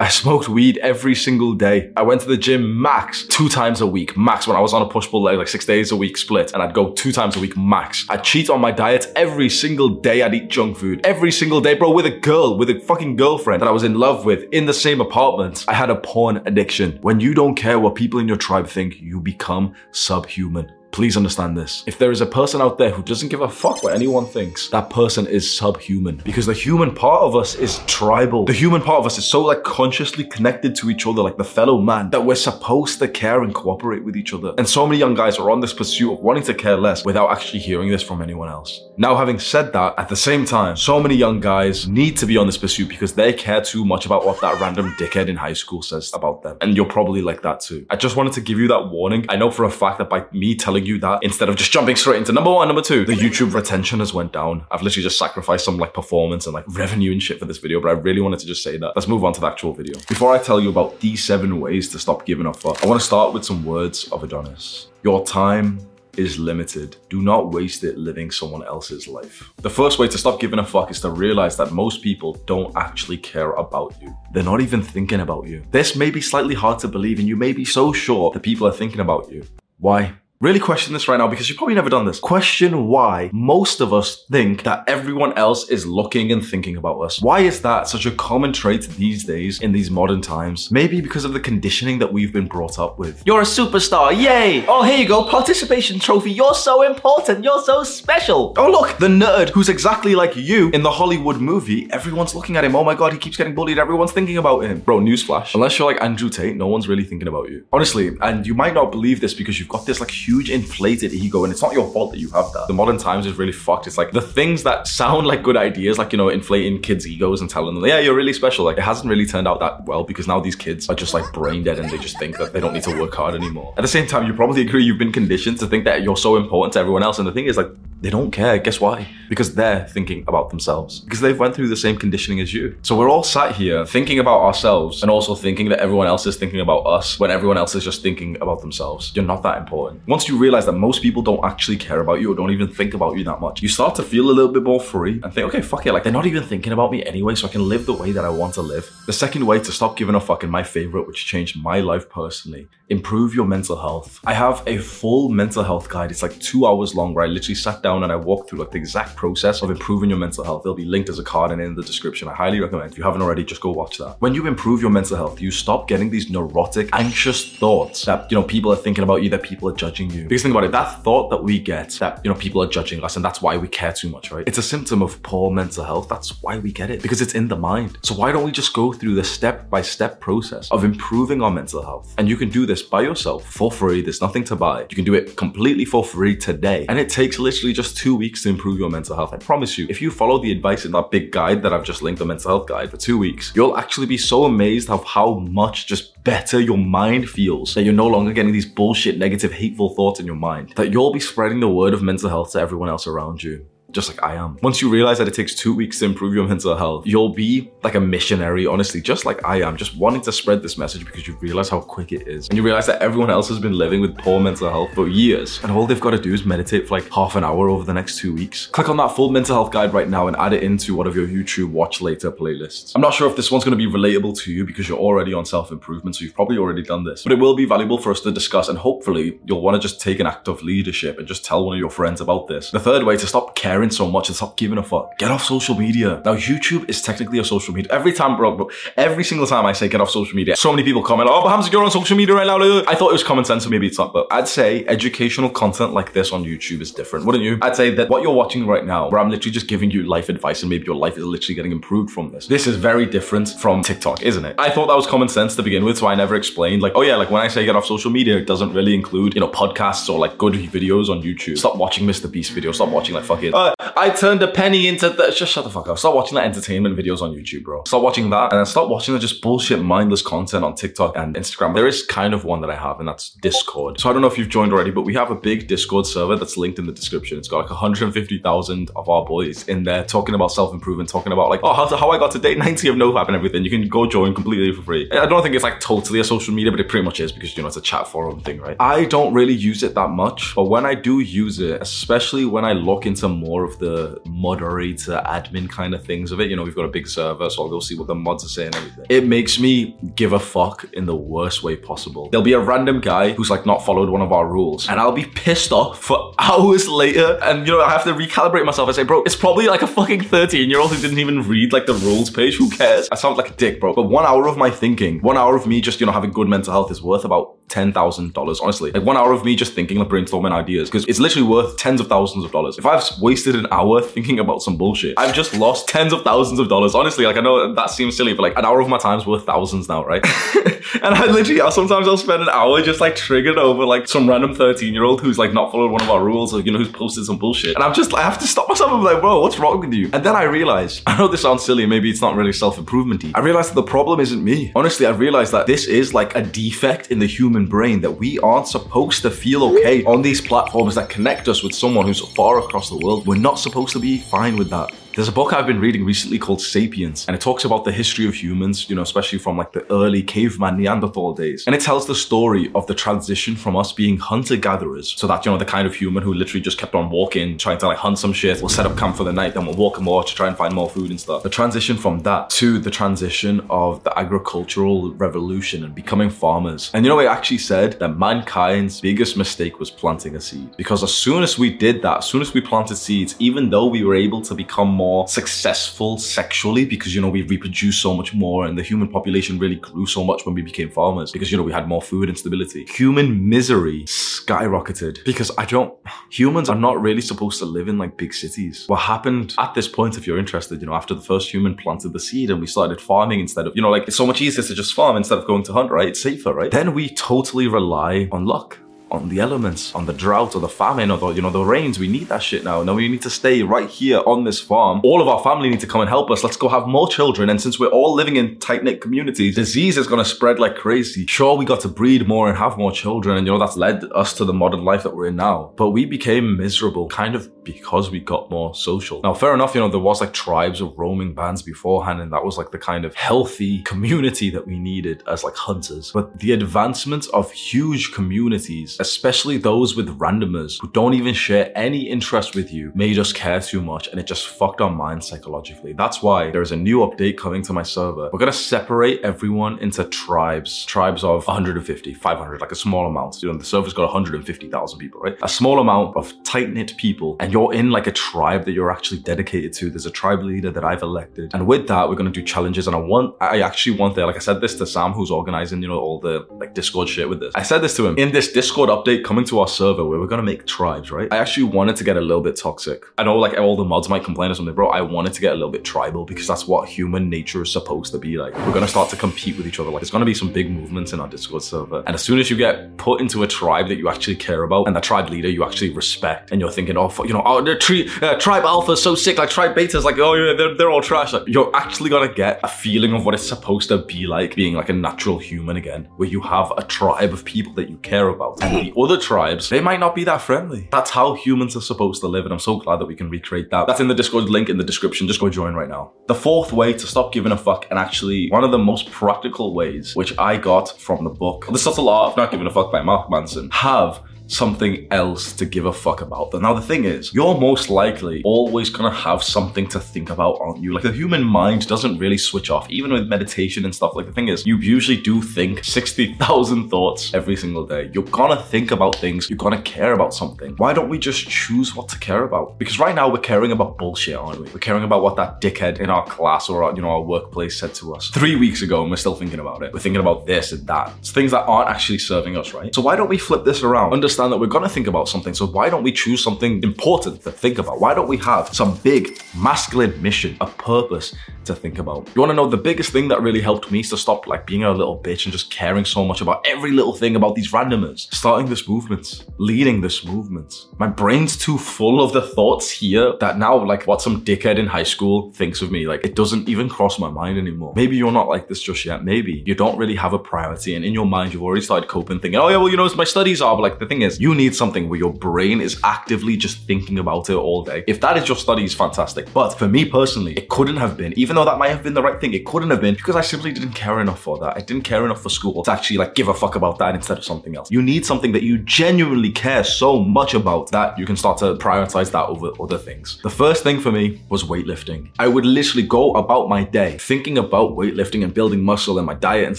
I 0.00 0.08
smoked 0.08 0.48
weed 0.48 0.78
every 0.78 1.14
single 1.14 1.52
day. 1.54 1.92
I 1.96 2.02
went 2.02 2.20
to 2.22 2.26
the 2.26 2.36
gym 2.36 2.82
max 2.82 3.24
two 3.26 3.48
times 3.48 3.80
a 3.80 3.86
week, 3.86 4.16
max 4.16 4.44
when 4.44 4.56
I 4.56 4.60
was 4.60 4.74
on 4.74 4.82
a 4.82 4.88
push-pull 4.88 5.22
leg, 5.22 5.38
like 5.38 5.46
six 5.46 5.64
days 5.64 5.92
a 5.92 5.96
week 5.96 6.16
split, 6.16 6.52
and 6.52 6.60
I'd 6.60 6.74
go 6.74 6.90
two 6.90 7.12
times 7.12 7.36
a 7.36 7.40
week 7.40 7.56
max. 7.56 8.04
I'd 8.08 8.24
cheat 8.24 8.50
on 8.50 8.60
my 8.60 8.72
diet 8.72 9.12
every 9.14 9.48
single 9.48 9.88
day. 9.88 10.22
I'd 10.22 10.34
eat 10.34 10.48
junk 10.48 10.78
food 10.78 11.06
every 11.06 11.30
single 11.30 11.60
day, 11.60 11.74
bro, 11.74 11.92
with 11.92 12.06
a 12.06 12.18
girl, 12.18 12.58
with 12.58 12.70
a 12.70 12.80
fucking 12.80 13.14
girlfriend 13.14 13.62
that 13.62 13.68
I 13.68 13.72
was 13.72 13.84
in 13.84 13.94
love 13.94 14.24
with 14.24 14.48
in 14.50 14.66
the 14.66 14.74
same 14.74 15.00
apartment. 15.00 15.64
I 15.68 15.74
had 15.74 15.90
a 15.90 15.96
porn 15.96 16.42
addiction. 16.44 16.98
When 17.02 17.20
you 17.20 17.32
don't 17.32 17.54
care 17.54 17.78
what 17.78 17.94
people 17.94 18.18
in 18.18 18.26
your 18.26 18.36
tribe 18.36 18.66
think, 18.66 19.00
you 19.00 19.20
become 19.20 19.74
subhuman. 19.92 20.72
Please 20.94 21.16
understand 21.16 21.56
this. 21.56 21.82
If 21.88 21.98
there 21.98 22.12
is 22.12 22.20
a 22.20 22.26
person 22.26 22.62
out 22.62 22.78
there 22.78 22.90
who 22.90 23.02
doesn't 23.02 23.28
give 23.28 23.40
a 23.40 23.48
fuck 23.48 23.82
what 23.82 23.94
anyone 23.94 24.26
thinks, 24.26 24.68
that 24.68 24.90
person 24.90 25.26
is 25.26 25.52
subhuman. 25.58 26.22
Because 26.24 26.46
the 26.46 26.52
human 26.52 26.94
part 26.94 27.22
of 27.22 27.34
us 27.34 27.56
is 27.56 27.80
tribal. 27.88 28.44
The 28.44 28.52
human 28.52 28.80
part 28.80 29.00
of 29.00 29.06
us 29.06 29.18
is 29.18 29.24
so 29.24 29.40
like 29.40 29.64
consciously 29.64 30.22
connected 30.22 30.76
to 30.76 30.90
each 30.90 31.04
other, 31.04 31.20
like 31.20 31.36
the 31.36 31.42
fellow 31.42 31.80
man, 31.80 32.10
that 32.10 32.24
we're 32.24 32.36
supposed 32.36 33.00
to 33.00 33.08
care 33.08 33.42
and 33.42 33.52
cooperate 33.52 34.04
with 34.04 34.16
each 34.16 34.32
other. 34.32 34.54
And 34.56 34.68
so 34.68 34.86
many 34.86 35.00
young 35.00 35.14
guys 35.14 35.36
are 35.36 35.50
on 35.50 35.58
this 35.58 35.72
pursuit 35.72 36.12
of 36.12 36.20
wanting 36.20 36.44
to 36.44 36.54
care 36.54 36.76
less 36.76 37.04
without 37.04 37.32
actually 37.32 37.58
hearing 37.58 37.90
this 37.90 38.04
from 38.04 38.22
anyone 38.22 38.48
else. 38.48 38.80
Now, 38.96 39.16
having 39.16 39.40
said 39.40 39.72
that, 39.72 39.94
at 39.98 40.08
the 40.08 40.14
same 40.14 40.44
time, 40.44 40.76
so 40.76 41.00
many 41.00 41.16
young 41.16 41.40
guys 41.40 41.88
need 41.88 42.16
to 42.18 42.26
be 42.26 42.36
on 42.36 42.46
this 42.46 42.56
pursuit 42.56 42.88
because 42.88 43.14
they 43.14 43.32
care 43.32 43.60
too 43.60 43.84
much 43.84 44.06
about 44.06 44.24
what 44.24 44.40
that 44.42 44.60
random 44.60 44.92
dickhead 44.92 45.26
in 45.26 45.34
high 45.34 45.54
school 45.54 45.82
says 45.82 46.14
about 46.14 46.44
them. 46.44 46.56
And 46.60 46.76
you're 46.76 46.86
probably 46.86 47.20
like 47.20 47.42
that 47.42 47.58
too. 47.58 47.84
I 47.90 47.96
just 47.96 48.14
wanted 48.14 48.34
to 48.34 48.40
give 48.40 48.60
you 48.60 48.68
that 48.68 48.90
warning. 48.90 49.26
I 49.28 49.34
know 49.34 49.50
for 49.50 49.64
a 49.64 49.70
fact 49.72 49.98
that 49.98 50.08
by 50.08 50.26
me 50.30 50.54
telling 50.54 50.83
telling 50.84 50.94
you 50.94 51.00
that 51.00 51.22
instead 51.22 51.48
of 51.48 51.56
just 51.56 51.72
jumping 51.72 51.96
straight 51.96 52.18
into 52.18 52.32
number 52.32 52.50
one, 52.50 52.68
number 52.68 52.82
two, 52.82 53.04
the 53.04 53.14
YouTube 53.14 53.54
retention 53.54 53.98
has 54.00 54.12
went 54.12 54.32
down. 54.32 54.64
I've 54.70 54.82
literally 54.82 55.02
just 55.02 55.18
sacrificed 55.18 55.64
some 55.64 55.78
like 55.78 55.94
performance 55.94 56.46
and 56.46 56.54
like 56.54 56.64
revenue 56.68 57.12
and 57.12 57.22
shit 57.22 57.38
for 57.38 57.46
this 57.46 57.58
video, 57.58 57.80
but 57.80 57.88
I 57.88 57.92
really 57.92 58.20
wanted 58.20 58.40
to 58.40 58.46
just 58.46 58.62
say 58.62 58.76
that. 58.78 58.92
Let's 58.94 59.08
move 59.08 59.24
on 59.24 59.32
to 59.34 59.40
the 59.40 59.46
actual 59.46 59.72
video. 59.72 59.94
Before 60.08 60.32
I 60.34 60.38
tell 60.38 60.60
you 60.60 60.68
about 60.68 61.00
these 61.00 61.24
seven 61.24 61.60
ways 61.60 61.88
to 61.90 61.98
stop 61.98 62.26
giving 62.26 62.46
a 62.46 62.52
fuck, 62.52 62.82
I 62.82 62.86
want 62.86 63.00
to 63.00 63.06
start 63.06 63.32
with 63.32 63.44
some 63.44 63.64
words 63.64 64.08
of 64.12 64.22
Adonis. 64.22 64.88
Your 65.02 65.24
time 65.24 65.78
is 66.16 66.38
limited. 66.38 66.96
Do 67.10 67.20
not 67.20 67.50
waste 67.50 67.82
it 67.82 67.98
living 67.98 68.30
someone 68.30 68.64
else's 68.64 69.08
life. 69.08 69.50
The 69.56 69.70
first 69.70 69.98
way 69.98 70.06
to 70.06 70.18
stop 70.18 70.38
giving 70.38 70.60
a 70.60 70.64
fuck 70.64 70.92
is 70.92 71.00
to 71.00 71.10
realize 71.10 71.56
that 71.56 71.72
most 71.72 72.02
people 72.02 72.34
don't 72.46 72.76
actually 72.76 73.16
care 73.16 73.50
about 73.52 73.96
you. 74.00 74.16
They're 74.32 74.44
not 74.44 74.60
even 74.60 74.80
thinking 74.80 75.20
about 75.20 75.48
you. 75.48 75.64
This 75.72 75.96
may 75.96 76.10
be 76.12 76.20
slightly 76.20 76.54
hard 76.54 76.78
to 76.80 76.88
believe 76.88 77.18
and 77.18 77.26
you 77.26 77.36
may 77.36 77.52
be 77.52 77.64
so 77.64 77.92
sure 77.92 78.30
that 78.30 78.44
people 78.44 78.68
are 78.68 78.72
thinking 78.72 79.00
about 79.00 79.28
you. 79.32 79.44
Why? 79.78 80.14
Really 80.40 80.58
question 80.58 80.92
this 80.92 81.06
right 81.06 81.16
now 81.16 81.28
because 81.28 81.48
you've 81.48 81.56
probably 81.56 81.76
never 81.76 81.88
done 81.88 82.06
this. 82.06 82.18
Question 82.18 82.88
why 82.88 83.30
most 83.32 83.80
of 83.80 83.94
us 83.94 84.24
think 84.32 84.64
that 84.64 84.82
everyone 84.88 85.32
else 85.38 85.68
is 85.70 85.86
looking 85.86 86.32
and 86.32 86.44
thinking 86.44 86.76
about 86.76 87.00
us. 87.00 87.22
Why 87.22 87.40
is 87.40 87.62
that 87.62 87.86
such 87.86 88.04
a 88.04 88.10
common 88.10 88.52
trait 88.52 88.82
these 88.82 89.22
days 89.22 89.62
in 89.62 89.70
these 89.70 89.92
modern 89.92 90.20
times? 90.20 90.72
Maybe 90.72 91.00
because 91.00 91.24
of 91.24 91.34
the 91.34 91.40
conditioning 91.40 92.00
that 92.00 92.12
we've 92.12 92.32
been 92.32 92.48
brought 92.48 92.80
up 92.80 92.98
with. 92.98 93.22
You're 93.24 93.42
a 93.42 93.44
superstar, 93.44 94.10
yay! 94.10 94.66
Oh, 94.66 94.82
here 94.82 94.98
you 94.98 95.06
go, 95.06 95.24
participation 95.28 96.00
trophy. 96.00 96.32
You're 96.32 96.54
so 96.54 96.82
important, 96.82 97.44
you're 97.44 97.62
so 97.62 97.84
special. 97.84 98.54
Oh, 98.56 98.68
look, 98.68 98.98
the 98.98 99.06
nerd 99.06 99.50
who's 99.50 99.68
exactly 99.68 100.16
like 100.16 100.34
you 100.34 100.68
in 100.70 100.82
the 100.82 100.90
Hollywood 100.90 101.40
movie. 101.40 101.88
Everyone's 101.92 102.34
looking 102.34 102.56
at 102.56 102.64
him. 102.64 102.74
Oh 102.74 102.82
my 102.82 102.96
god, 102.96 103.12
he 103.12 103.20
keeps 103.20 103.36
getting 103.36 103.54
bullied. 103.54 103.78
Everyone's 103.78 104.12
thinking 104.12 104.38
about 104.38 104.64
him. 104.64 104.80
Bro, 104.80 105.02
newsflash. 105.02 105.54
Unless 105.54 105.78
you're 105.78 105.90
like 105.90 106.02
Andrew 106.02 106.28
Tate, 106.28 106.56
no 106.56 106.66
one's 106.66 106.88
really 106.88 107.04
thinking 107.04 107.28
about 107.28 107.50
you. 107.50 107.64
Honestly, 107.72 108.10
and 108.20 108.44
you 108.44 108.54
might 108.54 108.74
not 108.74 108.90
believe 108.90 109.20
this 109.20 109.32
because 109.32 109.60
you've 109.60 109.68
got 109.68 109.86
this 109.86 110.00
like 110.00 110.10
huge 110.26 110.50
inflated 110.50 111.12
ego 111.12 111.44
and 111.44 111.52
it's 111.52 111.62
not 111.62 111.72
your 111.72 111.90
fault 111.92 112.12
that 112.12 112.18
you 112.18 112.30
have 112.30 112.52
that. 112.52 112.66
The 112.66 112.74
modern 112.74 112.98
times 112.98 113.26
is 113.26 113.34
really 113.34 113.52
fucked. 113.52 113.86
It's 113.86 113.98
like 113.98 114.12
the 114.12 114.20
things 114.20 114.62
that 114.62 114.86
sound 114.86 115.26
like 115.26 115.42
good 115.42 115.56
ideas, 115.56 115.98
like, 115.98 116.12
you 116.12 116.18
know, 116.18 116.28
inflating 116.28 116.80
kids' 116.80 117.06
egos 117.06 117.40
and 117.40 117.50
telling 117.50 117.74
them, 117.74 117.84
yeah, 117.84 117.98
you're 117.98 118.14
really 118.14 118.32
special. 118.32 118.64
Like 118.64 118.78
it 118.78 118.84
hasn't 118.84 119.08
really 119.08 119.26
turned 119.26 119.48
out 119.48 119.60
that 119.60 119.84
well 119.86 120.04
because 120.04 120.26
now 120.26 120.40
these 120.40 120.56
kids 120.56 120.88
are 120.88 120.94
just 120.94 121.14
like 121.14 121.32
brain 121.32 121.62
dead 121.62 121.78
and 121.78 121.90
they 121.90 121.98
just 121.98 122.18
think 122.18 122.38
that 122.38 122.52
they 122.52 122.60
don't 122.60 122.72
need 122.72 122.82
to 122.84 123.00
work 123.00 123.14
hard 123.14 123.34
anymore. 123.34 123.74
At 123.76 123.82
the 123.82 123.88
same 123.88 124.06
time, 124.06 124.26
you 124.26 124.34
probably 124.34 124.62
agree 124.62 124.84
you've 124.84 124.98
been 124.98 125.12
conditioned 125.12 125.58
to 125.60 125.66
think 125.66 125.84
that 125.84 126.02
you're 126.02 126.16
so 126.16 126.36
important 126.36 126.72
to 126.74 126.78
everyone 126.78 127.02
else. 127.02 127.18
And 127.18 127.28
the 127.28 127.32
thing 127.32 127.46
is 127.46 127.56
like, 127.56 127.68
they 128.04 128.10
don't 128.10 128.30
care. 128.30 128.58
Guess 128.58 128.80
why? 128.80 129.08
Because 129.30 129.54
they're 129.54 129.86
thinking 129.86 130.24
about 130.28 130.50
themselves. 130.50 131.00
Because 131.00 131.20
they've 131.20 131.38
went 131.38 131.54
through 131.54 131.68
the 131.68 131.76
same 131.76 131.96
conditioning 131.96 132.38
as 132.40 132.52
you. 132.52 132.76
So 132.82 132.94
we're 132.96 133.08
all 133.08 133.22
sat 133.22 133.54
here 133.54 133.86
thinking 133.86 134.18
about 134.18 134.40
ourselves 134.40 135.00
and 135.00 135.10
also 135.10 135.34
thinking 135.34 135.70
that 135.70 135.78
everyone 135.78 136.06
else 136.06 136.26
is 136.26 136.36
thinking 136.36 136.60
about 136.60 136.80
us 136.80 137.18
when 137.18 137.30
everyone 137.30 137.56
else 137.56 137.74
is 137.74 137.82
just 137.82 138.02
thinking 138.02 138.36
about 138.42 138.60
themselves. 138.60 139.10
You're 139.14 139.24
not 139.24 139.42
that 139.44 139.56
important. 139.56 140.02
Once 140.14 140.28
you 140.28 140.38
realize 140.38 140.64
that 140.64 140.74
most 140.74 141.02
people 141.02 141.22
don't 141.22 141.44
actually 141.44 141.76
care 141.76 141.98
about 141.98 142.20
you 142.20 142.30
or 142.30 142.36
don't 142.36 142.52
even 142.52 142.68
think 142.68 142.94
about 142.94 143.16
you 143.16 143.24
that 143.24 143.40
much, 143.40 143.60
you 143.60 143.68
start 143.68 143.96
to 143.96 144.02
feel 144.04 144.30
a 144.30 144.34
little 144.38 144.52
bit 144.52 144.62
more 144.62 144.78
free 144.78 145.20
and 145.24 145.34
think, 145.34 145.44
okay, 145.48 145.60
fuck 145.60 145.84
it. 145.86 145.92
Like 145.92 146.04
they're 146.04 146.12
not 146.12 146.24
even 146.24 146.44
thinking 146.44 146.72
about 146.72 146.92
me 146.92 147.04
anyway, 147.04 147.34
so 147.34 147.48
I 147.48 147.50
can 147.50 147.68
live 147.68 147.84
the 147.84 147.94
way 147.94 148.12
that 148.12 148.24
I 148.24 148.28
want 148.28 148.54
to 148.54 148.62
live. 148.62 148.88
The 149.06 149.12
second 149.12 149.44
way 149.44 149.58
to 149.58 149.72
stop 149.72 149.96
giving 149.96 150.14
a 150.14 150.20
fuck, 150.20 150.44
and 150.44 150.52
my 150.52 150.62
favorite, 150.62 151.08
which 151.08 151.26
changed 151.26 151.60
my 151.60 151.80
life 151.80 152.08
personally, 152.08 152.68
improve 152.90 153.34
your 153.34 153.44
mental 153.44 153.76
health. 153.76 154.20
I 154.24 154.34
have 154.34 154.62
a 154.68 154.78
full 154.78 155.30
mental 155.30 155.64
health 155.64 155.88
guide. 155.88 156.12
It's 156.12 156.22
like 156.22 156.38
two 156.38 156.64
hours 156.64 156.94
long 156.94 157.12
where 157.12 157.24
I 157.24 157.26
literally 157.26 157.56
sat 157.56 157.82
down 157.82 158.04
and 158.04 158.12
I 158.12 158.16
walked 158.16 158.48
through 158.48 158.60
like 158.60 158.70
the 158.70 158.78
exact 158.78 159.16
process 159.16 159.62
of 159.62 159.70
improving 159.70 160.10
your 160.10 160.18
mental 160.20 160.44
health. 160.44 160.62
It'll 160.64 160.76
be 160.76 160.84
linked 160.84 161.08
as 161.08 161.18
a 161.18 161.24
card 161.24 161.50
and 161.50 161.60
in 161.60 161.74
the 161.74 161.82
description. 161.82 162.28
I 162.28 162.34
highly 162.34 162.60
recommend. 162.60 162.92
If 162.92 162.98
you 162.98 163.02
haven't 163.02 163.22
already, 163.22 163.42
just 163.42 163.62
go 163.62 163.72
watch 163.72 163.98
that. 163.98 164.14
When 164.20 164.32
you 164.32 164.46
improve 164.46 164.80
your 164.80 164.92
mental 164.92 165.16
health, 165.16 165.40
you 165.40 165.50
stop 165.50 165.88
getting 165.88 166.08
these 166.08 166.30
neurotic, 166.30 166.90
anxious 166.92 167.56
thoughts 167.56 168.04
that, 168.04 168.30
you 168.30 168.36
know, 168.36 168.44
people 168.44 168.70
are 168.72 168.76
thinking 168.76 169.02
about 169.02 169.24
you, 169.24 169.30
that 169.30 169.42
people 169.42 169.68
are 169.68 169.74
judging 169.74 170.03
you. 170.10 170.24
Because 170.24 170.42
think 170.42 170.52
about 170.52 170.64
it, 170.64 170.72
that 170.72 171.02
thought 171.02 171.30
that 171.30 171.42
we 171.42 171.58
get 171.58 171.90
that, 172.00 172.20
you 172.24 172.30
know, 172.30 172.36
people 172.36 172.62
are 172.62 172.66
judging 172.66 173.02
us 173.02 173.16
and 173.16 173.24
that's 173.24 173.40
why 173.40 173.56
we 173.56 173.68
care 173.68 173.92
too 173.92 174.08
much, 174.08 174.30
right? 174.30 174.46
It's 174.46 174.58
a 174.58 174.62
symptom 174.62 175.02
of 175.02 175.22
poor 175.22 175.50
mental 175.50 175.84
health. 175.84 176.08
That's 176.08 176.42
why 176.42 176.58
we 176.58 176.72
get 176.72 176.90
it 176.90 177.02
because 177.02 177.20
it's 177.20 177.34
in 177.34 177.48
the 177.48 177.56
mind. 177.56 177.98
So 178.02 178.14
why 178.14 178.32
don't 178.32 178.44
we 178.44 178.52
just 178.52 178.72
go 178.72 178.92
through 178.92 179.14
the 179.14 179.24
step 179.24 179.70
by 179.70 179.82
step 179.82 180.20
process 180.20 180.70
of 180.70 180.84
improving 180.84 181.42
our 181.42 181.50
mental 181.50 181.82
health? 181.82 182.14
And 182.18 182.28
you 182.28 182.36
can 182.36 182.48
do 182.48 182.66
this 182.66 182.82
by 182.82 183.02
yourself 183.02 183.44
for 183.50 183.70
free. 183.70 184.02
There's 184.02 184.20
nothing 184.20 184.44
to 184.44 184.56
buy. 184.56 184.82
You 184.90 184.96
can 184.96 185.04
do 185.04 185.14
it 185.14 185.36
completely 185.36 185.84
for 185.84 186.04
free 186.04 186.36
today. 186.36 186.86
And 186.88 186.98
it 186.98 187.08
takes 187.08 187.38
literally 187.38 187.72
just 187.72 187.96
two 187.96 188.14
weeks 188.14 188.42
to 188.42 188.48
improve 188.48 188.78
your 188.78 188.90
mental 188.90 189.16
health. 189.16 189.32
I 189.32 189.38
promise 189.38 189.78
you, 189.78 189.86
if 189.88 190.00
you 190.02 190.10
follow 190.10 190.38
the 190.38 190.52
advice 190.52 190.84
in 190.84 190.92
that 190.92 191.10
big 191.10 191.30
guide 191.30 191.62
that 191.62 191.72
I've 191.72 191.84
just 191.84 192.02
linked, 192.02 192.18
the 192.18 192.24
mental 192.24 192.50
health 192.50 192.68
guide 192.68 192.90
for 192.90 192.96
two 192.96 193.18
weeks, 193.18 193.52
you'll 193.54 193.76
actually 193.76 194.06
be 194.06 194.18
so 194.18 194.44
amazed 194.44 194.90
of 194.90 195.04
how 195.04 195.34
much 195.34 195.86
just 195.86 196.22
better 196.24 196.58
your 196.58 196.78
mind 196.78 197.28
feels 197.28 197.74
that 197.74 197.82
you're 197.82 197.92
no 197.92 198.06
longer 198.06 198.32
getting 198.32 198.52
these 198.52 198.66
bullshit, 198.66 199.18
negative, 199.18 199.52
hateful 199.52 199.93
thoughts 199.94 200.20
in 200.20 200.26
your 200.26 200.36
mind, 200.36 200.72
that 200.76 200.90
you'll 200.92 201.12
be 201.12 201.20
spreading 201.20 201.60
the 201.60 201.68
word 201.68 201.94
of 201.94 202.02
mental 202.02 202.28
health 202.28 202.52
to 202.52 202.60
everyone 202.60 202.88
else 202.88 203.06
around 203.06 203.42
you 203.42 203.66
just 203.94 204.08
like 204.08 204.22
I 204.22 204.34
am. 204.34 204.58
Once 204.62 204.82
you 204.82 204.90
realize 204.90 205.18
that 205.18 205.28
it 205.28 205.34
takes 205.34 205.54
two 205.54 205.74
weeks 205.74 206.00
to 206.00 206.04
improve 206.04 206.34
your 206.34 206.46
mental 206.46 206.76
health, 206.76 207.06
you'll 207.06 207.30
be 207.30 207.70
like 207.82 207.94
a 207.94 208.00
missionary, 208.00 208.66
honestly, 208.66 209.00
just 209.00 209.24
like 209.24 209.44
I 209.44 209.62
am, 209.62 209.76
just 209.76 209.96
wanting 209.96 210.20
to 210.22 210.32
spread 210.32 210.62
this 210.62 210.76
message 210.76 211.04
because 211.04 211.26
you 211.26 211.36
realize 211.40 211.68
how 211.68 211.80
quick 211.80 212.12
it 212.12 212.26
is. 212.26 212.48
And 212.48 212.56
you 212.56 212.64
realize 212.64 212.86
that 212.86 213.00
everyone 213.00 213.30
else 213.30 213.48
has 213.48 213.58
been 213.58 213.72
living 213.72 214.00
with 214.00 214.16
poor 214.18 214.40
mental 214.40 214.68
health 214.68 214.92
for 214.94 215.08
years. 215.08 215.60
And 215.62 215.70
all 215.70 215.86
they've 215.86 216.00
got 216.00 216.10
to 216.10 216.18
do 216.18 216.34
is 216.34 216.44
meditate 216.44 216.88
for 216.88 216.98
like 216.98 217.10
half 217.12 217.36
an 217.36 217.44
hour 217.44 217.68
over 217.68 217.84
the 217.84 217.94
next 217.94 218.18
two 218.18 218.34
weeks. 218.34 218.66
Click 218.66 218.88
on 218.88 218.96
that 218.96 219.08
full 219.08 219.30
mental 219.30 219.54
health 219.54 219.72
guide 219.72 219.94
right 219.94 220.08
now 220.08 220.26
and 220.26 220.36
add 220.36 220.52
it 220.52 220.62
into 220.62 220.94
one 220.96 221.06
of 221.06 221.14
your 221.14 221.26
YouTube 221.26 221.70
watch 221.70 222.00
later 222.00 222.32
playlists. 222.32 222.92
I'm 222.94 223.00
not 223.00 223.14
sure 223.14 223.30
if 223.30 223.36
this 223.36 223.50
one's 223.50 223.64
going 223.64 223.78
to 223.78 223.90
be 223.90 223.90
relatable 223.90 224.36
to 224.40 224.52
you 224.52 224.64
because 224.64 224.88
you're 224.88 224.98
already 224.98 225.32
on 225.32 225.46
self-improvement, 225.46 226.16
so 226.16 226.24
you've 226.24 226.34
probably 226.34 226.58
already 226.58 226.82
done 226.82 227.04
this. 227.04 227.22
But 227.22 227.32
it 227.32 227.38
will 227.38 227.54
be 227.54 227.64
valuable 227.64 227.98
for 227.98 228.10
us 228.10 228.20
to 228.22 228.32
discuss 228.32 228.68
and 228.68 228.78
hopefully 228.78 229.38
you'll 229.44 229.62
want 229.62 229.80
to 229.80 229.80
just 229.80 230.00
take 230.00 230.18
an 230.20 230.26
act 230.26 230.48
of 230.48 230.62
leadership 230.62 231.18
and 231.18 231.28
just 231.28 231.44
tell 231.44 231.64
one 231.64 231.76
of 231.76 231.78
your 231.78 231.90
friends 231.90 232.20
about 232.20 232.48
this. 232.48 232.70
The 232.70 232.80
third 232.80 233.04
way 233.04 233.16
to 233.16 233.26
stop 233.26 233.54
caring 233.54 233.83
so 233.90 234.10
much 234.10 234.28
and 234.28 234.36
stop 234.36 234.56
giving 234.56 234.78
a 234.78 234.82
fuck. 234.82 235.18
Get 235.18 235.30
off 235.30 235.44
social 235.44 235.74
media. 235.74 236.22
Now, 236.24 236.34
YouTube 236.34 236.88
is 236.88 237.02
technically 237.02 237.38
a 237.38 237.44
social 237.44 237.74
media. 237.74 237.92
Every 237.92 238.12
time, 238.12 238.36
bro, 238.36 238.56
bro 238.56 238.70
every 238.96 239.24
single 239.24 239.46
time 239.46 239.66
I 239.66 239.72
say 239.72 239.88
get 239.88 240.00
off 240.00 240.10
social 240.10 240.36
media, 240.36 240.56
so 240.56 240.72
many 240.72 240.82
people 240.82 241.02
comment, 241.02 241.28
oh, 241.30 241.42
but 241.42 241.50
Hamza, 241.50 241.70
you're 241.70 241.82
on 241.82 241.90
social 241.90 242.16
media 242.16 242.34
right 242.34 242.46
now. 242.46 242.54
I 242.86 242.94
thought 242.94 243.10
it 243.10 243.12
was 243.12 243.24
common 243.24 243.44
sense, 243.44 243.64
so 243.64 243.70
maybe 243.70 243.86
it's 243.86 243.98
not, 243.98 244.12
but 244.12 244.26
I'd 244.30 244.48
say 244.48 244.84
educational 244.86 245.50
content 245.50 245.92
like 245.92 246.12
this 246.12 246.32
on 246.32 246.44
YouTube 246.44 246.80
is 246.80 246.90
different, 246.92 247.26
wouldn't 247.26 247.44
you? 247.44 247.58
I'd 247.62 247.76
say 247.76 247.90
that 247.94 248.08
what 248.08 248.22
you're 248.22 248.34
watching 248.34 248.66
right 248.66 248.84
now, 248.84 249.10
where 249.10 249.20
I'm 249.20 249.30
literally 249.30 249.52
just 249.52 249.68
giving 249.68 249.90
you 249.90 250.04
life 250.04 250.28
advice 250.28 250.62
and 250.62 250.70
maybe 250.70 250.84
your 250.86 250.96
life 250.96 251.16
is 251.16 251.24
literally 251.24 251.54
getting 251.54 251.72
improved 251.72 252.10
from 252.10 252.30
this. 252.30 252.46
This 252.46 252.66
is 252.66 252.76
very 252.76 253.06
different 253.06 253.48
from 253.48 253.82
TikTok, 253.82 254.22
isn't 254.22 254.44
it? 254.44 254.54
I 254.58 254.70
thought 254.70 254.86
that 254.86 254.96
was 254.96 255.06
common 255.06 255.28
sense 255.28 255.56
to 255.56 255.62
begin 255.62 255.84
with, 255.84 255.98
so 255.98 256.06
I 256.06 256.14
never 256.14 256.34
explained 256.34 256.82
like, 256.82 256.92
oh 256.94 257.02
yeah, 257.02 257.16
like 257.16 257.30
when 257.30 257.42
I 257.42 257.48
say 257.48 257.64
get 257.64 257.76
off 257.76 257.86
social 257.86 258.10
media, 258.10 258.36
it 258.36 258.46
doesn't 258.46 258.72
really 258.72 258.94
include, 258.94 259.34
you 259.34 259.40
know, 259.40 259.48
podcasts 259.48 260.08
or 260.08 260.18
like 260.18 260.38
good 260.38 260.54
videos 260.54 261.08
on 261.08 261.22
YouTube. 261.22 261.58
Stop 261.58 261.76
watching 261.76 262.06
Mr. 262.06 262.30
Beast 262.30 262.54
videos. 262.54 262.76
Stop 262.76 262.90
watching 262.90 263.14
like 263.14 263.24
fucking, 263.24 263.54
uh, 263.54 263.73
I 263.78 264.10
turned 264.10 264.42
a 264.42 264.48
penny 264.48 264.88
into 264.88 265.08
the, 265.10 265.30
just 265.30 265.52
shut 265.52 265.64
the 265.64 265.70
fuck 265.70 265.88
up. 265.88 265.98
Stop 265.98 266.14
watching 266.14 266.34
that 266.36 266.44
entertainment 266.44 266.96
videos 266.96 267.22
on 267.22 267.32
YouTube, 267.32 267.62
bro. 267.62 267.82
Stop 267.86 268.02
watching 268.02 268.30
that 268.30 268.52
and 268.52 268.58
then 268.58 268.66
stop 268.66 268.88
watching 268.88 269.14
the 269.14 269.20
just 269.20 269.40
bullshit 269.40 269.80
mindless 269.80 270.22
content 270.22 270.64
on 270.64 270.74
TikTok 270.74 271.16
and 271.16 271.34
Instagram. 271.36 271.74
There 271.74 271.86
is 271.86 272.04
kind 272.04 272.34
of 272.34 272.44
one 272.44 272.60
that 272.62 272.70
I 272.70 272.76
have 272.76 272.98
and 272.98 273.08
that's 273.08 273.30
Discord. 273.30 274.00
So 274.00 274.10
I 274.10 274.12
don't 274.12 274.22
know 274.22 274.28
if 274.28 274.36
you've 274.36 274.48
joined 274.48 274.72
already, 274.72 274.90
but 274.90 275.02
we 275.02 275.14
have 275.14 275.30
a 275.30 275.34
big 275.34 275.68
Discord 275.68 276.06
server 276.06 276.36
that's 276.36 276.56
linked 276.56 276.78
in 276.78 276.86
the 276.86 276.92
description. 276.92 277.38
It's 277.38 277.48
got 277.48 277.58
like 277.58 277.70
150,000 277.70 278.90
of 278.96 279.08
our 279.08 279.24
boys 279.24 279.66
in 279.68 279.84
there 279.84 280.04
talking 280.04 280.34
about 280.34 280.48
self-improvement, 280.48 281.08
talking 281.08 281.32
about 281.32 281.48
like, 281.48 281.60
oh, 281.62 281.72
how, 281.72 281.86
to, 281.86 281.96
how 281.96 282.10
I 282.10 282.18
got 282.18 282.32
to 282.32 282.38
date 282.38 282.58
90 282.58 282.88
of 282.88 282.96
NoFap 282.96 283.28
and 283.28 283.36
everything. 283.36 283.64
You 283.64 283.70
can 283.70 283.88
go 283.88 284.06
join 284.06 284.34
completely 284.34 284.72
for 284.74 284.82
free. 284.82 285.08
I 285.12 285.26
don't 285.26 285.42
think 285.42 285.54
it's 285.54 285.64
like 285.64 285.80
totally 285.80 286.20
a 286.20 286.24
social 286.24 286.52
media, 286.52 286.70
but 286.70 286.80
it 286.80 286.88
pretty 286.88 287.04
much 287.04 287.20
is 287.20 287.32
because, 287.32 287.56
you 287.56 287.62
know, 287.62 287.68
it's 287.68 287.76
a 287.76 287.80
chat 287.80 288.08
forum 288.08 288.40
thing, 288.40 288.60
right? 288.60 288.76
I 288.80 289.04
don't 289.04 289.32
really 289.32 289.54
use 289.54 289.82
it 289.82 289.94
that 289.94 290.08
much, 290.08 290.54
but 290.54 290.64
when 290.64 290.84
I 290.84 290.94
do 290.94 291.20
use 291.20 291.60
it, 291.60 291.80
especially 291.80 292.44
when 292.44 292.64
I 292.64 292.72
look 292.72 293.06
into 293.06 293.28
more 293.28 293.53
of 293.62 293.78
the 293.78 294.20
moderator 294.26 295.22
admin 295.26 295.68
kind 295.68 295.94
of 295.94 296.02
things 296.02 296.32
of 296.32 296.40
it, 296.40 296.50
you 296.50 296.56
know, 296.56 296.64
we've 296.64 296.74
got 296.74 296.86
a 296.86 296.88
big 296.88 297.06
server, 297.06 297.48
so 297.50 297.62
I'll 297.62 297.68
go 297.68 297.78
see 297.78 297.94
what 297.94 298.08
the 298.08 298.14
mods 298.14 298.44
are 298.44 298.48
saying 298.48 298.74
and 298.74 298.76
everything. 298.76 299.06
It 299.10 299.26
makes 299.26 299.60
me 299.60 299.96
give 300.16 300.32
a 300.32 300.40
fuck 300.40 300.86
in 300.94 301.04
the 301.04 301.14
worst 301.14 301.62
way 301.62 301.76
possible. 301.76 302.30
There'll 302.30 302.42
be 302.42 302.54
a 302.54 302.60
random 302.60 303.00
guy 303.00 303.32
who's 303.32 303.50
like 303.50 303.66
not 303.66 303.84
followed 303.84 304.08
one 304.08 304.22
of 304.22 304.32
our 304.32 304.46
rules, 304.48 304.88
and 304.88 304.98
I'll 304.98 305.12
be 305.12 305.26
pissed 305.26 305.70
off 305.70 306.02
for 306.02 306.34
hours 306.38 306.88
later, 306.88 307.38
and 307.42 307.66
you 307.66 307.74
know, 307.74 307.82
I 307.82 307.90
have 307.90 308.04
to 308.04 308.14
recalibrate 308.14 308.64
myself 308.64 308.88
and 308.88 308.96
say, 308.96 309.04
bro, 309.04 309.22
it's 309.24 309.36
probably 309.36 309.66
like 309.66 309.82
a 309.82 309.86
fucking 309.86 310.22
13 310.22 310.70
year 310.70 310.80
old 310.80 310.90
who 310.90 311.00
didn't 311.00 311.18
even 311.18 311.42
read 311.42 311.72
like 311.72 311.86
the 311.86 311.94
rules 311.94 312.30
page. 312.30 312.56
Who 312.56 312.70
cares? 312.70 313.08
I 313.12 313.16
sound 313.16 313.36
like 313.36 313.50
a 313.50 313.54
dick, 313.54 313.80
bro. 313.80 313.92
But 313.94 314.04
one 314.04 314.24
hour 314.24 314.48
of 314.48 314.56
my 314.56 314.70
thinking, 314.70 315.20
one 315.20 315.36
hour 315.36 315.54
of 315.54 315.66
me 315.66 315.80
just, 315.80 316.00
you 316.00 316.06
know, 316.06 316.12
having 316.12 316.32
good 316.32 316.48
mental 316.48 316.72
health 316.72 316.90
is 316.90 317.02
worth 317.02 317.24
about 317.24 317.56
$10,000, 317.68 318.60
honestly. 318.62 318.92
Like 318.92 319.04
one 319.04 319.16
hour 319.16 319.32
of 319.32 319.44
me 319.44 319.56
just 319.56 319.74
thinking, 319.74 319.98
like 319.98 320.08
brainstorming 320.08 320.52
ideas, 320.52 320.88
because 320.88 321.04
it's 321.06 321.18
literally 321.18 321.46
worth 321.46 321.76
tens 321.76 322.00
of 322.00 322.06
thousands 322.06 322.44
of 322.44 322.52
dollars. 322.52 322.78
If 322.78 322.86
I've 322.86 323.02
wasted 323.20 323.43
an 323.46 323.66
hour 323.70 324.00
thinking 324.00 324.38
about 324.38 324.62
some 324.62 324.76
bullshit, 324.76 325.14
I've 325.18 325.34
just 325.34 325.54
lost 325.54 325.88
tens 325.88 326.12
of 326.12 326.22
thousands 326.22 326.58
of 326.58 326.68
dollars. 326.68 326.94
Honestly, 326.94 327.26
like 327.26 327.36
I 327.36 327.40
know 327.40 327.74
that 327.74 327.90
seems 327.90 328.16
silly, 328.16 328.34
but 328.34 328.42
like 328.42 328.56
an 328.56 328.64
hour 328.64 328.80
of 328.80 328.88
my 328.88 328.98
time 328.98 329.18
is 329.18 329.26
worth 329.26 329.44
thousands 329.44 329.88
now, 329.88 330.04
right? 330.04 330.24
and 331.02 331.14
I 331.14 331.26
literally, 331.26 331.60
sometimes 331.70 332.08
I'll 332.08 332.16
spend 332.16 332.42
an 332.42 332.48
hour 332.48 332.82
just 332.82 333.00
like 333.00 333.16
triggered 333.16 333.58
over 333.58 333.84
like 333.84 334.08
some 334.08 334.28
random 334.28 334.54
13 334.54 334.92
year 334.92 335.04
old 335.04 335.20
who's 335.20 335.38
like 335.38 335.52
not 335.52 335.72
followed 335.72 335.90
one 335.90 336.02
of 336.02 336.10
our 336.10 336.24
rules 336.24 336.54
or, 336.54 336.60
you 336.60 336.72
know, 336.72 336.78
who's 336.78 336.90
posted 336.90 337.24
some 337.24 337.38
bullshit. 337.38 337.74
And 337.74 337.84
I'm 337.84 337.94
just, 337.94 338.14
I 338.14 338.22
have 338.22 338.38
to 338.38 338.46
stop 338.46 338.68
myself. 338.68 338.92
I'm 338.92 339.02
like, 339.02 339.20
bro, 339.20 339.40
what's 339.40 339.58
wrong 339.58 339.80
with 339.80 339.92
you? 339.92 340.10
And 340.12 340.24
then 340.24 340.36
I 340.36 340.44
realize, 340.44 341.02
I 341.06 341.16
know 341.18 341.28
this 341.28 341.42
sounds 341.42 341.64
silly, 341.64 341.86
maybe 341.86 342.10
it's 342.10 342.20
not 342.20 342.34
really 342.36 342.52
self-improvement 342.52 343.24
I 343.34 343.40
realized 343.40 343.70
that 343.70 343.74
the 343.74 343.82
problem 343.82 344.20
isn't 344.20 344.42
me. 344.42 344.72
Honestly, 344.74 345.06
I 345.06 345.10
realized 345.10 345.52
that 345.52 345.66
this 345.66 345.86
is 345.86 346.14
like 346.14 346.34
a 346.34 346.42
defect 346.42 347.10
in 347.10 347.18
the 347.18 347.26
human 347.26 347.66
brain 347.66 348.00
that 348.00 348.10
we 348.10 348.38
aren't 348.40 348.68
supposed 348.68 349.22
to 349.22 349.30
feel 349.30 349.64
okay 349.64 350.04
on 350.04 350.22
these 350.22 350.40
platforms 350.40 350.94
that 350.94 351.08
connect 351.08 351.48
us 351.48 351.62
with 351.62 351.74
someone 351.74 352.06
who's 352.06 352.20
far 352.34 352.58
across 352.58 352.88
the 352.88 352.98
world. 352.98 353.26
We're 353.26 353.36
not 353.36 353.58
supposed 353.58 353.92
to 353.92 353.98
be 353.98 354.18
fine 354.18 354.56
with 354.56 354.70
that. 354.70 354.92
There's 355.14 355.28
a 355.28 355.32
book 355.32 355.52
I've 355.52 355.66
been 355.66 355.78
reading 355.78 356.04
recently 356.04 356.40
called 356.40 356.60
Sapiens, 356.60 357.24
and 357.28 357.36
it 357.36 357.40
talks 357.40 357.64
about 357.64 357.84
the 357.84 357.92
history 357.92 358.26
of 358.26 358.34
humans, 358.34 358.90
you 358.90 358.96
know, 358.96 359.02
especially 359.02 359.38
from 359.38 359.56
like 359.56 359.70
the 359.70 359.88
early 359.92 360.24
caveman 360.24 360.76
Neanderthal 360.76 361.34
days. 361.34 361.62
And 361.66 361.74
it 361.74 361.80
tells 361.80 362.08
the 362.08 362.16
story 362.16 362.68
of 362.74 362.88
the 362.88 362.96
transition 362.96 363.54
from 363.54 363.76
us 363.76 363.92
being 363.92 364.18
hunter 364.18 364.56
gatherers, 364.56 365.14
so 365.16 365.28
that, 365.28 365.46
you 365.46 365.52
know, 365.52 365.56
the 365.56 365.64
kind 365.64 365.86
of 365.86 365.94
human 365.94 366.24
who 366.24 366.34
literally 366.34 366.60
just 366.60 366.78
kept 366.78 366.96
on 366.96 367.10
walking, 367.10 367.56
trying 367.58 367.78
to 367.78 367.86
like 367.86 367.98
hunt 367.98 368.18
some 368.18 368.32
shit, 368.32 368.60
we'll 368.60 368.68
set 368.68 368.86
up 368.86 368.98
camp 368.98 369.14
for 369.14 369.22
the 369.22 369.32
night, 369.32 369.54
then 369.54 369.66
we'll 369.66 369.76
walk 369.76 370.00
more 370.00 370.24
to 370.24 370.34
try 370.34 370.48
and 370.48 370.56
find 370.56 370.74
more 370.74 370.90
food 370.90 371.10
and 371.10 371.20
stuff. 371.20 371.44
The 371.44 371.48
transition 371.48 371.96
from 371.96 372.18
that 372.22 372.50
to 372.50 372.80
the 372.80 372.90
transition 372.90 373.64
of 373.70 374.02
the 374.02 374.18
agricultural 374.18 375.14
revolution 375.14 375.84
and 375.84 375.94
becoming 375.94 376.28
farmers. 376.28 376.90
And 376.92 377.04
you 377.04 377.08
know, 377.08 377.20
it 377.20 377.26
actually 377.26 377.58
said 377.58 378.00
that 378.00 378.18
mankind's 378.18 379.00
biggest 379.00 379.36
mistake 379.36 379.78
was 379.78 379.92
planting 379.92 380.34
a 380.34 380.40
seed. 380.40 380.76
Because 380.76 381.04
as 381.04 381.14
soon 381.14 381.44
as 381.44 381.56
we 381.56 381.70
did 381.70 382.02
that, 382.02 382.18
as 382.18 382.26
soon 382.26 382.42
as 382.42 382.52
we 382.52 382.60
planted 382.60 382.96
seeds, 382.96 383.36
even 383.38 383.70
though 383.70 383.86
we 383.86 384.02
were 384.02 384.16
able 384.16 384.42
to 384.42 384.56
become 384.56 384.88
more 384.88 385.03
more 385.04 385.28
successful 385.28 386.10
sexually 386.18 386.84
because, 386.94 387.14
you 387.14 387.20
know, 387.20 387.32
we 387.36 387.42
reproduced 387.42 388.00
so 388.06 388.14
much 388.14 388.30
more 388.44 388.60
and 388.66 388.78
the 388.78 388.82
human 388.90 389.08
population 389.16 389.58
really 389.58 389.80
grew 389.88 390.06
so 390.06 390.22
much 390.30 390.40
when 390.44 390.54
we 390.54 390.62
became 390.70 390.90
farmers 390.90 391.28
because, 391.36 391.50
you 391.50 391.58
know, 391.58 391.66
we 391.70 391.72
had 391.78 391.86
more 391.94 392.02
food 392.10 392.28
and 392.30 392.36
stability. 392.38 392.82
Human 393.02 393.28
misery 393.54 394.04
skyrocketed 394.04 395.24
because 395.24 395.50
I 395.62 395.64
don't, 395.64 395.92
humans 396.30 396.68
are 396.72 396.80
not 396.86 397.00
really 397.06 397.20
supposed 397.20 397.58
to 397.58 397.66
live 397.66 397.88
in 397.88 397.98
like 397.98 398.16
big 398.16 398.32
cities. 398.32 398.84
What 398.86 399.00
happened 399.14 399.54
at 399.58 399.74
this 399.74 399.88
point, 399.88 400.16
if 400.16 400.26
you're 400.26 400.38
interested, 400.38 400.80
you 400.80 400.86
know, 400.86 400.94
after 400.94 401.14
the 401.14 401.26
first 401.30 401.50
human 401.52 401.74
planted 401.76 402.12
the 402.12 402.20
seed 402.20 402.50
and 402.50 402.60
we 402.60 402.66
started 402.66 403.00
farming 403.00 403.40
instead 403.40 403.66
of, 403.66 403.72
you 403.76 403.82
know, 403.82 403.90
like 403.90 404.04
it's 404.08 404.16
so 404.16 404.26
much 404.26 404.40
easier 404.40 404.64
to 404.64 404.74
just 404.74 404.94
farm 404.94 405.16
instead 405.16 405.38
of 405.38 405.46
going 405.46 405.64
to 405.64 405.72
hunt, 405.72 405.90
right? 405.90 406.08
It's 406.08 406.22
safer, 406.22 406.52
right? 406.54 406.70
Then 406.70 406.94
we 406.94 407.08
totally 407.10 407.66
rely 407.68 408.28
on 408.32 408.46
luck 408.46 408.78
on 409.10 409.28
the 409.28 409.38
elements, 409.38 409.94
on 409.94 410.06
the 410.06 410.12
drought 410.12 410.54
or 410.56 410.60
the 410.60 410.68
famine 410.68 411.10
or 411.10 411.18
the, 411.18 411.28
you 411.28 411.42
know, 411.42 411.50
the 411.50 411.64
rains. 411.64 411.98
We 411.98 412.08
need 412.08 412.28
that 412.28 412.42
shit 412.42 412.64
now. 412.64 412.82
Now 412.82 412.94
we 412.94 413.06
need 413.08 413.22
to 413.22 413.30
stay 413.30 413.62
right 413.62 413.88
here 413.88 414.20
on 414.26 414.44
this 414.44 414.60
farm. 414.60 415.00
All 415.04 415.22
of 415.22 415.28
our 415.28 415.42
family 415.42 415.68
need 415.70 415.80
to 415.80 415.86
come 415.86 416.00
and 416.00 416.10
help 416.10 416.30
us. 416.30 416.42
Let's 416.42 416.56
go 416.56 416.68
have 416.68 416.86
more 416.86 417.08
children. 417.08 417.48
And 417.48 417.60
since 417.60 417.78
we're 417.78 417.88
all 417.88 418.14
living 418.14 418.36
in 418.36 418.58
tight-knit 418.58 419.00
communities, 419.00 419.54
disease 419.54 419.96
is 419.96 420.06
going 420.06 420.22
to 420.22 420.28
spread 420.28 420.58
like 420.58 420.74
crazy. 420.74 421.26
Sure, 421.26 421.56
we 421.56 421.64
got 421.64 421.80
to 421.80 421.88
breed 421.88 422.26
more 422.26 422.48
and 422.48 422.58
have 422.58 422.76
more 422.76 422.90
children. 422.90 423.36
And, 423.36 423.46
you 423.46 423.52
know, 423.52 423.58
that's 423.58 423.76
led 423.76 424.02
us 424.14 424.32
to 424.34 424.44
the 424.44 424.52
modern 424.52 424.84
life 424.84 425.02
that 425.04 425.14
we're 425.14 425.26
in 425.26 425.36
now. 425.36 425.72
But 425.76 425.90
we 425.90 426.06
became 426.06 426.56
miserable 426.56 427.08
kind 427.08 427.34
of 427.34 427.50
because 427.64 428.10
we 428.10 428.20
got 428.20 428.50
more 428.50 428.74
social. 428.74 429.20
Now, 429.22 429.34
fair 429.34 429.54
enough, 429.54 429.74
you 429.74 429.80
know, 429.80 429.88
there 429.88 430.00
was 430.00 430.20
like 430.20 430.32
tribes 430.32 430.80
of 430.80 430.98
roaming 430.98 431.34
bands 431.34 431.62
beforehand. 431.62 432.20
And 432.20 432.32
that 432.32 432.44
was 432.44 432.58
like 432.58 432.70
the 432.70 432.78
kind 432.78 433.04
of 433.04 433.14
healthy 433.14 433.82
community 433.82 434.50
that 434.50 434.66
we 434.66 434.78
needed 434.78 435.22
as 435.28 435.44
like 435.44 435.54
hunters. 435.54 436.12
But 436.12 436.38
the 436.40 436.52
advancement 436.52 437.26
of 437.32 437.50
huge 437.52 438.12
communities 438.12 438.98
especially 439.00 439.58
those 439.58 439.96
with 439.96 440.18
randomers 440.18 440.80
who 440.80 440.88
don't 440.90 441.14
even 441.14 441.34
share 441.34 441.72
any 441.74 442.02
interest 442.08 442.54
with 442.54 442.72
you, 442.72 442.92
made 442.94 443.18
us 443.18 443.32
care 443.32 443.60
too 443.60 443.80
much 443.80 444.08
and 444.08 444.20
it 444.20 444.26
just 444.26 444.48
fucked 444.48 444.80
our 444.80 444.90
minds 444.90 445.26
psychologically. 445.26 445.92
That's 445.92 446.22
why 446.22 446.50
there's 446.50 446.72
a 446.72 446.76
new 446.76 446.98
update 446.98 447.38
coming 447.38 447.62
to 447.62 447.72
my 447.72 447.82
server. 447.82 448.30
We're 448.32 448.38
gonna 448.38 448.52
separate 448.52 449.20
everyone 449.22 449.78
into 449.78 450.04
tribes, 450.04 450.84
tribes 450.84 451.24
of 451.24 451.46
150, 451.46 452.14
500, 452.14 452.60
like 452.60 452.72
a 452.72 452.76
small 452.76 453.06
amount. 453.06 453.42
You 453.42 453.52
know, 453.52 453.58
the 453.58 453.64
server's 453.64 453.94
got 453.94 454.04
150,000 454.04 454.98
people, 454.98 455.20
right? 455.20 455.36
A 455.42 455.48
small 455.48 455.80
amount 455.80 456.16
of 456.16 456.32
tight-knit 456.44 456.96
people 456.96 457.36
and 457.40 457.52
you're 457.54 457.72
in 457.72 457.90
like 457.90 458.08
a 458.08 458.12
tribe 458.12 458.64
that 458.64 458.72
you're 458.72 458.90
actually 458.90 459.20
dedicated 459.20 459.72
to. 459.72 459.88
There's 459.88 460.06
a 460.06 460.10
tribe 460.10 460.42
leader 460.42 460.72
that 460.72 460.82
I've 460.82 461.02
elected. 461.02 461.54
And 461.54 461.68
with 461.68 461.86
that, 461.86 462.08
we're 462.08 462.16
gonna 462.16 462.30
do 462.30 462.42
challenges 462.42 462.88
and 462.88 462.96
I 462.96 462.98
want, 462.98 463.36
I 463.40 463.60
actually 463.60 463.96
want 463.96 464.16
there, 464.16 464.26
like 464.26 464.34
I 464.34 464.40
said 464.40 464.60
this 464.60 464.74
to 464.78 464.86
Sam, 464.86 465.12
who's 465.12 465.30
organizing, 465.30 465.80
you 465.80 465.86
know, 465.86 466.00
all 466.00 466.18
the 466.18 466.46
like 466.50 466.74
Discord 466.74 467.08
shit 467.08 467.28
with 467.28 467.38
this. 467.38 467.52
I 467.54 467.62
said 467.62 467.78
this 467.78 467.94
to 467.98 468.08
him 468.08 468.18
in 468.18 468.32
this 468.32 468.52
Discord 468.52 468.90
update 468.90 469.22
coming 469.24 469.44
to 469.44 469.60
our 469.60 469.68
server 469.68 470.04
where 470.04 470.18
we're 470.18 470.26
gonna 470.26 470.42
make 470.42 470.66
tribes, 470.66 471.12
right? 471.12 471.32
I 471.32 471.36
actually 471.36 471.68
wanted 471.78 471.94
to 471.94 472.04
get 472.04 472.16
a 472.16 472.20
little 472.20 472.42
bit 472.42 472.56
toxic. 472.56 473.04
I 473.18 473.22
know 473.22 473.38
like 473.38 473.56
all 473.56 473.76
the 473.76 473.84
mods 473.84 474.08
might 474.08 474.24
complain 474.24 474.50
or 474.50 474.54
something, 474.54 474.74
bro. 474.74 474.88
I 474.88 475.00
wanted 475.02 475.32
to 475.34 475.40
get 475.40 475.52
a 475.52 475.54
little 475.54 475.70
bit 475.70 475.84
tribal 475.84 476.24
because 476.24 476.48
that's 476.48 476.66
what 476.66 476.88
human 476.88 477.30
nature 477.30 477.62
is 477.62 477.70
supposed 477.70 478.10
to 478.14 478.18
be 478.18 478.36
like. 478.36 478.52
We're 478.66 478.74
gonna 478.74 478.88
start 478.88 479.10
to 479.10 479.16
compete 479.16 479.56
with 479.56 479.68
each 479.68 479.78
other. 479.78 479.90
Like 479.90 480.00
there's 480.00 480.10
gonna 480.10 480.24
be 480.24 480.34
some 480.34 480.52
big 480.52 480.72
movements 480.72 481.12
in 481.12 481.20
our 481.20 481.28
Discord 481.28 481.62
server. 481.62 482.02
And 482.04 482.16
as 482.16 482.22
soon 482.22 482.40
as 482.40 482.50
you 482.50 482.56
get 482.56 482.96
put 482.96 483.20
into 483.20 483.44
a 483.44 483.46
tribe 483.46 483.86
that 483.90 483.96
you 483.98 484.08
actually 484.08 484.36
care 484.36 484.64
about 484.64 484.88
and 484.88 484.96
the 484.96 485.00
tribe 485.00 485.30
leader 485.30 485.48
you 485.48 485.62
actually 485.62 485.90
respect 485.90 486.50
and 486.50 486.60
you're 486.60 486.72
thinking, 486.72 486.96
oh, 486.96 487.12
you 487.22 487.32
know, 487.32 487.43
oh, 487.44 487.62
the 487.62 487.76
tree, 487.76 488.10
uh, 488.22 488.38
tribe 488.38 488.64
alpha 488.64 488.92
is 488.92 489.02
so 489.02 489.14
sick, 489.14 489.38
like 489.38 489.50
tribe 489.50 489.74
beta 489.74 489.96
is 489.96 490.04
like, 490.04 490.18
oh 490.18 490.34
yeah, 490.34 490.54
they're, 490.54 490.74
they're 490.74 490.90
all 490.90 491.02
trash. 491.02 491.32
Like, 491.32 491.44
you're 491.46 491.74
actually 491.74 492.10
gonna 492.10 492.32
get 492.32 492.60
a 492.62 492.68
feeling 492.68 493.12
of 493.12 493.24
what 493.24 493.34
it's 493.34 493.46
supposed 493.46 493.88
to 493.88 493.98
be 493.98 494.26
like 494.26 494.54
being 494.54 494.74
like 494.74 494.88
a 494.88 494.92
natural 494.92 495.38
human 495.38 495.76
again, 495.76 496.08
where 496.16 496.28
you 496.28 496.40
have 496.40 496.72
a 496.76 496.82
tribe 496.82 497.32
of 497.32 497.44
people 497.44 497.72
that 497.74 497.88
you 497.88 497.96
care 497.98 498.28
about. 498.28 498.62
And 498.62 498.86
the 498.86 499.00
other 499.00 499.18
tribes, 499.18 499.68
they 499.68 499.80
might 499.80 500.00
not 500.00 500.14
be 500.14 500.24
that 500.24 500.40
friendly. 500.40 500.88
That's 500.90 501.10
how 501.10 501.34
humans 501.34 501.76
are 501.76 501.80
supposed 501.80 502.20
to 502.22 502.28
live, 502.28 502.44
and 502.44 502.52
I'm 502.52 502.58
so 502.58 502.76
glad 502.76 503.00
that 503.00 503.06
we 503.06 503.14
can 503.14 503.30
recreate 503.30 503.70
that. 503.70 503.86
That's 503.86 504.00
in 504.00 504.08
the 504.08 504.14
Discord 504.14 504.44
link 504.44 504.68
in 504.68 504.78
the 504.78 504.84
description. 504.84 505.26
Just 505.26 505.40
go 505.40 505.48
join 505.48 505.74
right 505.74 505.88
now. 505.88 506.12
The 506.26 506.34
fourth 506.34 506.72
way 506.72 506.92
to 506.92 507.06
stop 507.06 507.32
giving 507.32 507.52
a 507.52 507.56
fuck, 507.56 507.86
and 507.90 507.98
actually 507.98 508.48
one 508.50 508.64
of 508.64 508.70
the 508.70 508.78
most 508.78 509.10
practical 509.10 509.74
ways, 509.74 510.14
which 510.14 510.36
I 510.38 510.56
got 510.56 510.98
from 511.00 511.24
the 511.24 511.30
book, 511.30 511.66
The 511.70 511.78
Subtle 511.78 512.08
Art 512.08 512.32
of 512.32 512.36
Not 512.36 512.50
Giving 512.50 512.66
a 512.66 512.70
Fuck 512.70 512.90
by 512.92 513.02
Mark 513.02 513.30
Manson, 513.30 513.70
have 513.72 514.22
something 514.54 515.06
else 515.10 515.52
to 515.54 515.66
give 515.66 515.86
a 515.86 515.92
fuck 515.92 516.20
about. 516.20 516.54
Now, 516.54 516.72
the 516.72 516.80
thing 516.80 517.04
is, 517.04 517.34
you're 517.34 517.58
most 517.58 517.90
likely 517.90 518.42
always 518.44 518.88
gonna 518.90 519.14
have 519.14 519.42
something 519.42 519.86
to 519.88 520.00
think 520.00 520.30
about, 520.30 520.58
aren't 520.60 520.82
you? 520.82 520.94
Like, 520.94 521.02
the 521.02 521.12
human 521.12 521.42
mind 521.42 521.86
doesn't 521.88 522.18
really 522.18 522.38
switch 522.38 522.70
off, 522.70 522.88
even 522.90 523.12
with 523.12 523.26
meditation 523.26 523.84
and 523.84 523.94
stuff. 523.94 524.12
Like, 524.14 524.26
the 524.26 524.32
thing 524.32 524.48
is, 524.48 524.64
you 524.64 524.76
usually 524.78 525.20
do 525.20 525.42
think 525.42 525.84
60,000 525.84 526.88
thoughts 526.92 527.34
every 527.34 527.56
single 527.56 527.86
day. 527.86 528.10
You're 528.12 528.24
gonna 528.24 528.60
think 528.62 528.90
about 528.90 529.16
things, 529.16 529.50
you're 529.50 529.56
gonna 529.56 529.82
care 529.82 530.12
about 530.12 530.32
something. 530.32 530.74
Why 530.76 530.92
don't 530.92 531.08
we 531.08 531.18
just 531.18 531.48
choose 531.48 531.94
what 531.94 532.08
to 532.10 532.18
care 532.18 532.44
about? 532.44 532.78
Because 532.78 532.98
right 532.98 533.14
now, 533.14 533.28
we're 533.28 533.38
caring 533.38 533.72
about 533.72 533.98
bullshit, 533.98 534.36
aren't 534.36 534.60
we? 534.60 534.70
We're 534.70 534.78
caring 534.78 535.04
about 535.04 535.22
what 535.22 535.36
that 535.36 535.60
dickhead 535.60 535.98
in 536.00 536.10
our 536.10 536.24
class 536.26 536.68
or, 536.68 536.84
our, 536.84 536.94
you 536.94 537.02
know, 537.02 537.08
our 537.08 537.22
workplace 537.22 537.78
said 537.78 537.94
to 537.94 538.14
us 538.14 538.28
three 538.28 538.56
weeks 538.56 538.82
ago, 538.82 539.02
and 539.02 539.10
we're 539.10 539.16
still 539.16 539.34
thinking 539.34 539.60
about 539.60 539.82
it. 539.82 539.92
We're 539.92 540.00
thinking 540.00 540.20
about 540.20 540.46
this 540.46 540.72
and 540.72 540.86
that. 540.86 541.12
It's 541.18 541.32
things 541.32 541.50
that 541.50 541.64
aren't 541.64 541.90
actually 541.90 542.18
serving 542.18 542.56
us, 542.56 542.72
right? 542.72 542.94
So 542.94 543.02
why 543.02 543.16
don't 543.16 543.28
we 543.28 543.38
flip 543.38 543.64
this 543.64 543.82
around? 543.82 544.12
Understand 544.12 544.43
understand 544.44 544.52
that 544.52 544.60
we're 544.64 544.72
gonna 544.72 544.88
think 544.88 545.06
about 545.06 545.28
something, 545.28 545.54
so 545.54 545.66
why 545.66 545.88
don't 545.88 546.02
we 546.02 546.12
choose 546.12 546.42
something 546.42 546.82
important 546.82 547.42
to 547.42 547.50
think 547.50 547.78
about? 547.78 548.00
Why 548.00 548.14
don't 548.14 548.28
we 548.28 548.36
have 548.38 548.74
some 548.74 548.96
big 549.02 549.38
masculine 549.56 550.20
mission, 550.22 550.56
a 550.60 550.66
purpose 550.66 551.34
to 551.64 551.74
think 551.74 551.98
about? 551.98 552.28
You 552.34 552.40
wanna 552.40 552.54
know 552.54 552.68
the 552.68 552.76
biggest 552.76 553.10
thing 553.12 553.28
that 553.28 553.40
really 553.42 553.60
helped 553.60 553.90
me 553.90 554.00
is 554.00 554.10
to 554.10 554.16
stop 554.16 554.46
like 554.46 554.66
being 554.66 554.84
a 554.84 554.92
little 554.92 555.18
bitch 555.18 555.46
and 555.46 555.52
just 555.52 555.70
caring 555.70 556.04
so 556.04 556.24
much 556.24 556.40
about 556.40 556.64
every 556.66 556.92
little 556.92 557.14
thing 557.14 557.36
about 557.36 557.54
these 557.54 557.72
randomers? 557.72 558.32
Starting 558.34 558.68
this 558.68 558.88
movement, 558.88 559.44
leading 559.58 560.00
this 560.00 560.24
movement. 560.24 560.86
My 560.98 561.06
brain's 561.06 561.56
too 561.56 561.78
full 561.78 562.22
of 562.22 562.32
the 562.32 562.42
thoughts 562.42 562.90
here 562.90 563.34
that 563.40 563.58
now 563.58 563.84
like 563.84 564.06
what 564.06 564.22
some 564.22 564.44
dickhead 564.44 564.78
in 564.78 564.86
high 564.86 565.04
school 565.04 565.52
thinks 565.52 565.82
of 565.82 565.90
me, 565.90 566.06
like 566.06 566.24
it 566.24 566.34
doesn't 566.34 566.68
even 566.68 566.88
cross 566.88 567.18
my 567.18 567.30
mind 567.30 567.58
anymore. 567.58 567.92
Maybe 567.96 568.16
you're 568.16 568.32
not 568.32 568.48
like 568.48 568.68
this 568.68 568.82
just 568.82 569.04
yet. 569.04 569.24
Maybe 569.24 569.62
you 569.66 569.74
don't 569.74 569.98
really 569.98 570.16
have 570.16 570.32
a 570.32 570.38
priority 570.38 570.94
and 570.94 571.04
in 571.04 571.12
your 571.14 571.26
mind 571.26 571.52
you've 571.52 571.62
already 571.62 571.82
started 571.82 572.08
coping 572.08 572.40
thinking, 572.40 572.60
oh 572.60 572.68
yeah, 572.68 572.76
well 572.76 572.88
you 572.88 572.96
know, 572.96 573.06
it's 573.06 573.16
my 573.16 573.24
studies 573.24 573.60
are, 573.60 573.74
but 573.76 573.82
like 573.82 573.98
the 573.98 574.06
thing 574.06 574.22
is, 574.24 574.40
you 574.40 574.54
need 574.54 574.74
something 574.74 575.08
where 575.08 575.18
your 575.18 575.32
brain 575.32 575.80
is 575.80 575.98
actively 576.04 576.56
just 576.56 576.86
thinking 576.86 577.18
about 577.18 577.48
it 577.48 577.54
all 577.54 577.82
day. 577.82 578.04
If 578.06 578.20
that 578.20 578.36
is 578.36 578.48
your 578.48 578.56
study, 578.56 578.74
studies, 578.74 578.94
fantastic. 578.94 579.52
But 579.52 579.70
for 579.70 579.86
me 579.86 580.04
personally, 580.04 580.54
it 580.54 580.68
couldn't 580.68 580.96
have 580.96 581.16
been, 581.16 581.32
even 581.36 581.54
though 581.54 581.64
that 581.64 581.78
might 581.78 581.90
have 581.90 582.02
been 582.02 582.14
the 582.14 582.22
right 582.22 582.40
thing, 582.40 582.54
it 582.54 582.66
couldn't 582.66 582.90
have 582.90 583.00
been 583.00 583.14
because 583.14 583.36
I 583.36 583.40
simply 583.40 583.72
didn't 583.72 583.92
care 583.92 584.20
enough 584.20 584.40
for 584.40 584.58
that. 584.58 584.76
I 584.76 584.80
didn't 584.80 585.04
care 585.04 585.24
enough 585.24 585.42
for 585.42 585.48
school 585.48 585.84
to 585.84 585.92
actually 585.92 586.18
like 586.18 586.34
give 586.34 586.48
a 586.48 586.54
fuck 586.54 586.74
about 586.74 586.98
that 586.98 587.14
instead 587.14 587.38
of 587.38 587.44
something 587.44 587.76
else. 587.76 587.90
You 587.90 588.02
need 588.02 588.26
something 588.26 588.52
that 588.52 588.62
you 588.64 588.78
genuinely 588.78 589.52
care 589.52 589.84
so 589.84 590.18
much 590.18 590.54
about 590.54 590.90
that 590.90 591.16
you 591.18 591.26
can 591.26 591.36
start 591.36 591.58
to 591.58 591.76
prioritize 591.76 592.32
that 592.32 592.46
over 592.46 592.70
other 592.80 592.98
things. 592.98 593.40
The 593.42 593.50
first 593.50 593.84
thing 593.84 594.00
for 594.00 594.10
me 594.10 594.42
was 594.48 594.64
weightlifting. 594.64 595.30
I 595.38 595.46
would 595.46 595.66
literally 595.66 596.06
go 596.06 596.34
about 596.34 596.68
my 596.68 596.82
day 596.82 597.18
thinking 597.18 597.58
about 597.58 597.92
weightlifting 597.92 598.42
and 598.42 598.52
building 598.52 598.82
muscle 598.82 599.18
and 599.18 599.26
my 599.26 599.34
diet 599.34 599.66
and 599.68 599.78